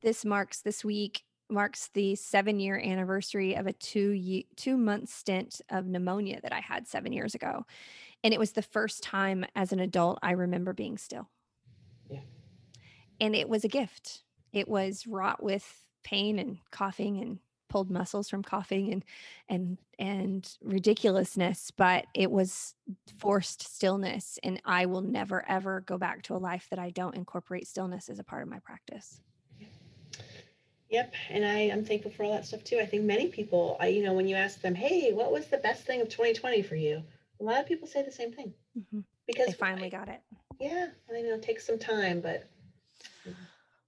This 0.02 0.24
marks 0.24 0.60
this 0.62 0.84
week 0.84 1.22
marks 1.50 1.88
the 1.94 2.14
seven 2.14 2.60
year 2.60 2.78
anniversary 2.78 3.54
of 3.54 3.66
a 3.66 3.72
two 3.72 4.10
year, 4.10 4.42
two 4.56 4.76
month 4.76 5.08
stint 5.08 5.60
of 5.70 5.86
pneumonia 5.86 6.40
that 6.42 6.52
I 6.52 6.60
had 6.60 6.86
seven 6.86 7.12
years 7.12 7.34
ago, 7.34 7.64
and 8.24 8.32
it 8.34 8.40
was 8.40 8.52
the 8.52 8.62
first 8.62 9.02
time 9.02 9.44
as 9.54 9.72
an 9.72 9.80
adult 9.80 10.18
I 10.22 10.32
remember 10.32 10.72
being 10.72 10.98
still. 10.98 11.28
Yeah. 12.10 12.20
and 13.20 13.34
it 13.34 13.48
was 13.48 13.64
a 13.64 13.68
gift. 13.68 14.22
It 14.52 14.68
was 14.68 15.06
wrought 15.06 15.42
with 15.42 15.64
pain 16.02 16.38
and 16.38 16.58
coughing 16.70 17.20
and 17.20 17.38
pulled 17.68 17.90
muscles 17.90 18.28
from 18.28 18.42
coughing 18.42 18.92
and 18.92 19.04
and 19.48 19.78
and 19.98 20.56
ridiculousness 20.60 21.70
but 21.70 22.04
it 22.14 22.30
was 22.30 22.74
forced 23.18 23.62
stillness 23.74 24.38
and 24.42 24.60
i 24.64 24.86
will 24.86 25.02
never 25.02 25.48
ever 25.48 25.82
go 25.82 25.96
back 25.96 26.20
to 26.22 26.34
a 26.34 26.36
life 26.36 26.66
that 26.70 26.80
i 26.80 26.90
don't 26.90 27.14
incorporate 27.14 27.68
stillness 27.68 28.08
as 28.08 28.18
a 28.18 28.24
part 28.24 28.42
of 28.42 28.48
my 28.48 28.58
practice 28.58 29.20
Yep, 30.90 31.14
and 31.30 31.44
I 31.44 31.58
am 31.60 31.84
thankful 31.84 32.10
for 32.10 32.24
all 32.24 32.32
that 32.32 32.46
stuff 32.46 32.64
too. 32.64 32.78
I 32.78 32.86
think 32.86 33.04
many 33.04 33.28
people, 33.28 33.76
I 33.80 33.88
you 33.88 34.02
know, 34.02 34.12
when 34.12 34.26
you 34.26 34.36
ask 34.36 34.60
them, 34.60 34.74
hey, 34.74 35.12
what 35.12 35.30
was 35.32 35.46
the 35.46 35.58
best 35.58 35.84
thing 35.84 36.00
of 36.00 36.08
2020 36.08 36.62
for 36.62 36.74
you? 36.74 37.02
A 37.40 37.44
lot 37.44 37.60
of 37.60 37.66
people 37.66 37.86
say 37.88 38.02
the 38.02 38.10
same 38.10 38.32
thing 38.32 38.52
Mhm. 38.76 39.04
because 39.26 39.46
they 39.46 39.52
finally 39.52 39.88
got 39.88 40.08
it 40.08 40.20
yeah, 40.60 40.88
I 41.12 41.22
know 41.22 41.34
it 41.34 41.42
takes 41.42 41.66
some 41.66 41.78
time, 41.78 42.20
but 42.20 42.48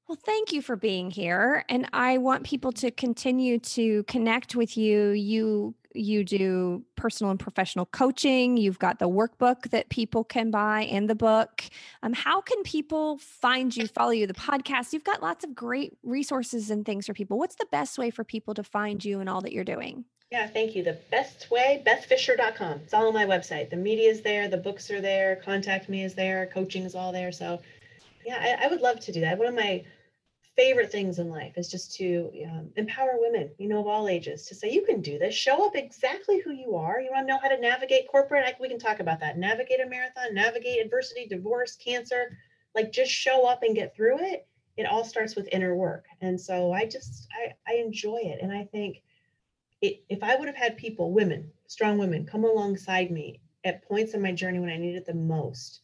Well, 0.08 0.18
thank 0.24 0.52
you 0.52 0.62
for 0.62 0.74
being 0.74 1.10
here. 1.10 1.64
And 1.68 1.88
I 1.92 2.18
want 2.18 2.44
people 2.44 2.72
to 2.72 2.90
continue 2.90 3.58
to 3.58 4.02
connect 4.04 4.56
with 4.56 4.76
you. 4.76 5.10
You 5.10 5.74
you 5.94 6.24
do 6.24 6.84
personal 6.96 7.30
and 7.30 7.40
professional 7.40 7.86
coaching. 7.86 8.56
You've 8.56 8.78
got 8.78 8.98
the 8.98 9.08
workbook 9.08 9.70
that 9.70 9.88
people 9.88 10.24
can 10.24 10.50
buy 10.50 10.82
and 10.82 11.08
the 11.08 11.14
book. 11.14 11.64
Um, 12.02 12.12
how 12.12 12.40
can 12.40 12.62
people 12.62 13.18
find 13.18 13.76
you, 13.76 13.86
follow 13.86 14.10
you, 14.10 14.26
the 14.26 14.34
podcast? 14.34 14.92
You've 14.92 15.04
got 15.04 15.22
lots 15.22 15.44
of 15.44 15.54
great 15.54 15.96
resources 16.02 16.70
and 16.70 16.84
things 16.84 17.06
for 17.06 17.14
people. 17.14 17.38
What's 17.38 17.56
the 17.56 17.66
best 17.70 17.98
way 17.98 18.10
for 18.10 18.24
people 18.24 18.54
to 18.54 18.62
find 18.62 19.04
you 19.04 19.20
and 19.20 19.28
all 19.28 19.40
that 19.42 19.52
you're 19.52 19.64
doing? 19.64 20.04
Yeah, 20.30 20.46
thank 20.46 20.74
you. 20.74 20.82
The 20.82 20.98
best 21.10 21.50
way, 21.50 21.82
bethfisher.com. 21.86 22.80
It's 22.84 22.94
all 22.94 23.08
on 23.08 23.12
my 23.12 23.26
website. 23.26 23.68
The 23.68 23.76
media 23.76 24.08
is 24.08 24.22
there, 24.22 24.48
the 24.48 24.56
books 24.56 24.90
are 24.90 25.00
there, 25.00 25.36
contact 25.36 25.90
me 25.90 26.04
is 26.04 26.14
there, 26.14 26.46
coaching 26.54 26.84
is 26.84 26.94
all 26.94 27.12
there. 27.12 27.32
So, 27.32 27.60
yeah, 28.24 28.38
I, 28.40 28.64
I 28.64 28.68
would 28.68 28.80
love 28.80 28.98
to 29.00 29.12
do 29.12 29.20
that. 29.20 29.36
One 29.36 29.48
of 29.48 29.54
my 29.54 29.84
favorite 30.56 30.92
things 30.92 31.18
in 31.18 31.30
life 31.30 31.54
is 31.56 31.70
just 31.70 31.94
to 31.96 32.30
um, 32.44 32.70
empower 32.76 33.12
women, 33.14 33.50
you 33.58 33.68
know, 33.68 33.80
of 33.80 33.86
all 33.86 34.08
ages, 34.08 34.46
to 34.46 34.54
say, 34.54 34.70
you 34.70 34.82
can 34.82 35.00
do 35.00 35.18
this, 35.18 35.34
show 35.34 35.64
up 35.66 35.74
exactly 35.74 36.40
who 36.40 36.52
you 36.52 36.76
are. 36.76 37.00
You 37.00 37.10
want 37.10 37.26
to 37.26 37.32
know 37.32 37.40
how 37.42 37.48
to 37.48 37.60
navigate 37.60 38.08
corporate? 38.10 38.44
I, 38.46 38.54
we 38.60 38.68
can 38.68 38.78
talk 38.78 39.00
about 39.00 39.20
that. 39.20 39.38
Navigate 39.38 39.80
a 39.80 39.88
marathon, 39.88 40.34
navigate 40.34 40.84
adversity, 40.84 41.26
divorce, 41.26 41.76
cancer, 41.76 42.36
like 42.74 42.92
just 42.92 43.10
show 43.10 43.46
up 43.46 43.62
and 43.62 43.74
get 43.74 43.96
through 43.96 44.18
it. 44.20 44.46
It 44.76 44.86
all 44.86 45.04
starts 45.04 45.36
with 45.36 45.48
inner 45.52 45.74
work. 45.74 46.06
And 46.20 46.40
so 46.40 46.72
I 46.72 46.86
just, 46.86 47.28
I, 47.32 47.72
I 47.72 47.76
enjoy 47.76 48.20
it. 48.22 48.38
And 48.42 48.52
I 48.52 48.64
think, 48.64 49.02
it, 49.80 50.02
if 50.08 50.22
I 50.22 50.36
would 50.36 50.48
have 50.48 50.56
had 50.56 50.76
people, 50.76 51.12
women, 51.12 51.50
strong 51.66 51.98
women, 51.98 52.24
come 52.24 52.44
alongside 52.44 53.10
me 53.10 53.40
at 53.64 53.86
points 53.86 54.14
in 54.14 54.22
my 54.22 54.32
journey 54.32 54.60
when 54.60 54.70
I 54.70 54.76
needed 54.76 55.04
the 55.06 55.14
most, 55.14 55.80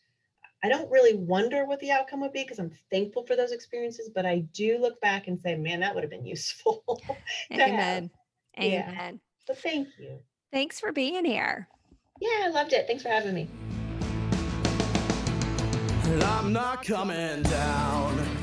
I 0.63 0.69
don't 0.69 0.91
really 0.91 1.15
wonder 1.15 1.65
what 1.67 1.79
the 1.79 1.93
outcome 1.93 2.21
would 2.21 2.33
be 2.33 2.43
because 2.43 2.59
I'm 2.59 2.73
thankful 2.91 3.25
for 3.25 3.37
those 3.37 3.53
experiences, 3.53 4.11
but 4.13 4.27
I 4.27 4.41
do 4.53 4.79
look 4.79 5.01
back 5.01 5.29
and 5.29 5.39
say, 5.39 5.55
man, 5.55 5.81
that 5.81 5.95
would 5.95 6.03
have 6.03 6.11
been 6.11 6.27
useful. 6.27 6.83
to 7.53 7.63
have. 7.63 7.71
Amen. 7.71 8.11
Yeah. 8.59 8.91
Amen. 8.91 9.21
So 9.47 9.55
thank 9.55 9.89
you. 9.99 10.19
Thanks 10.53 10.81
for 10.81 10.93
being 10.93 11.25
here. 11.25 11.69
Yeah, 12.21 12.45
I 12.45 12.49
loved 12.49 12.73
it. 12.73 12.87
Thanks 12.89 13.05
for 13.05 13.09
having 13.09 13.35
me. 13.35 13.49
And 16.05 16.23
I'm 16.25 16.53
not 16.53 16.85
coming 16.85 17.43
down. 17.43 18.38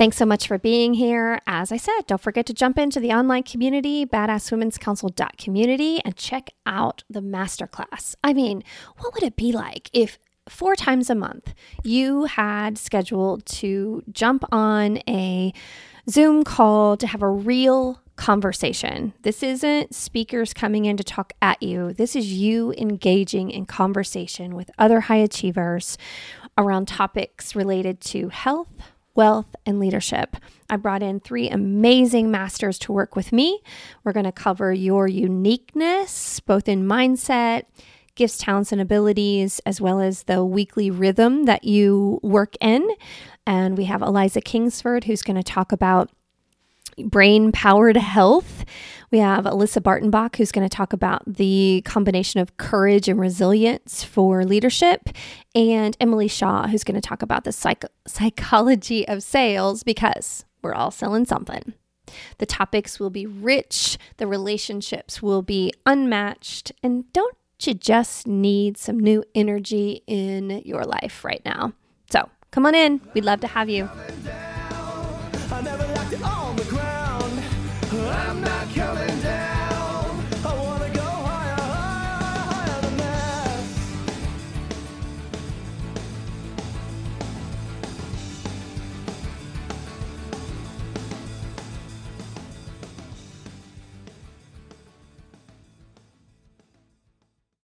Thanks 0.00 0.16
so 0.16 0.24
much 0.24 0.48
for 0.48 0.56
being 0.56 0.94
here. 0.94 1.42
As 1.46 1.70
I 1.70 1.76
said, 1.76 2.06
don't 2.06 2.22
forget 2.22 2.46
to 2.46 2.54
jump 2.54 2.78
into 2.78 3.00
the 3.00 3.12
online 3.12 3.42
community, 3.42 4.06
badasswomen'scouncil.community, 4.06 6.00
and 6.02 6.16
check 6.16 6.48
out 6.64 7.04
the 7.10 7.20
masterclass. 7.20 8.14
I 8.24 8.32
mean, 8.32 8.64
what 8.96 9.12
would 9.12 9.22
it 9.22 9.36
be 9.36 9.52
like 9.52 9.90
if 9.92 10.18
four 10.48 10.74
times 10.74 11.10
a 11.10 11.14
month 11.14 11.52
you 11.84 12.24
had 12.24 12.78
scheduled 12.78 13.44
to 13.44 14.02
jump 14.10 14.42
on 14.50 15.00
a 15.06 15.52
Zoom 16.08 16.44
call 16.44 16.96
to 16.96 17.06
have 17.06 17.20
a 17.20 17.28
real 17.28 18.00
conversation. 18.16 19.12
This 19.22 19.42
isn't 19.42 19.94
speakers 19.94 20.54
coming 20.54 20.86
in 20.86 20.96
to 20.96 21.04
talk 21.04 21.34
at 21.40 21.62
you. 21.62 21.92
This 21.92 22.16
is 22.16 22.32
you 22.32 22.72
engaging 22.78 23.50
in 23.50 23.66
conversation 23.66 24.54
with 24.54 24.70
other 24.78 25.00
high 25.00 25.16
achievers 25.16 25.98
around 26.58 26.86
topics 26.86 27.54
related 27.54 28.00
to 28.02 28.28
health, 28.28 28.68
wealth, 29.14 29.54
and 29.66 29.78
leadership. 29.80 30.36
I 30.68 30.76
brought 30.76 31.02
in 31.02 31.20
three 31.20 31.48
amazing 31.48 32.30
masters 32.30 32.78
to 32.80 32.92
work 32.92 33.16
with 33.16 33.32
me. 33.32 33.60
We're 34.04 34.12
going 34.12 34.24
to 34.24 34.32
cover 34.32 34.72
your 34.72 35.08
uniqueness, 35.08 36.40
both 36.40 36.68
in 36.68 36.86
mindset, 36.86 37.64
gifts, 38.14 38.38
talents, 38.38 38.72
and 38.72 38.80
abilities, 38.80 39.60
as 39.66 39.80
well 39.80 40.00
as 40.00 40.24
the 40.24 40.44
weekly 40.44 40.90
rhythm 40.90 41.44
that 41.44 41.64
you 41.64 42.20
work 42.22 42.54
in. 42.60 42.88
And 43.46 43.76
we 43.76 43.84
have 43.84 44.02
Eliza 44.02 44.40
Kingsford, 44.40 45.04
who's 45.04 45.22
going 45.22 45.36
to 45.36 45.42
talk 45.42 45.72
about 45.72 46.10
brain 47.04 47.52
powered 47.52 47.96
health. 47.96 48.64
We 49.10 49.18
have 49.18 49.44
Alyssa 49.44 49.82
Bartenbach, 49.82 50.36
who's 50.36 50.52
going 50.52 50.68
to 50.68 50.74
talk 50.74 50.92
about 50.92 51.22
the 51.26 51.82
combination 51.84 52.38
of 52.38 52.56
courage 52.58 53.08
and 53.08 53.18
resilience 53.18 54.04
for 54.04 54.44
leadership, 54.44 55.08
and 55.52 55.96
Emily 56.00 56.28
Shaw, 56.28 56.68
who's 56.68 56.84
going 56.84 57.00
to 57.00 57.06
talk 57.06 57.20
about 57.22 57.42
the 57.42 57.50
psych- 57.50 57.84
psychology 58.06 59.06
of 59.08 59.24
sales 59.24 59.82
because 59.82 60.44
we're 60.62 60.74
all 60.74 60.92
selling 60.92 61.24
something. 61.24 61.74
The 62.38 62.46
topics 62.46 63.00
will 63.00 63.10
be 63.10 63.26
rich, 63.26 63.98
the 64.18 64.28
relationships 64.28 65.20
will 65.20 65.42
be 65.42 65.72
unmatched, 65.86 66.70
and 66.82 67.12
don't 67.12 67.36
you 67.60 67.74
just 67.74 68.28
need 68.28 68.78
some 68.78 68.98
new 68.98 69.24
energy 69.34 70.02
in 70.06 70.62
your 70.64 70.84
life 70.84 71.24
right 71.24 71.42
now? 71.44 71.72
So 72.10 72.28
come 72.52 72.64
on 72.64 72.74
in. 72.76 73.00
We'd 73.12 73.24
love 73.24 73.40
to 73.40 73.48
have 73.48 73.68
you. 73.68 73.88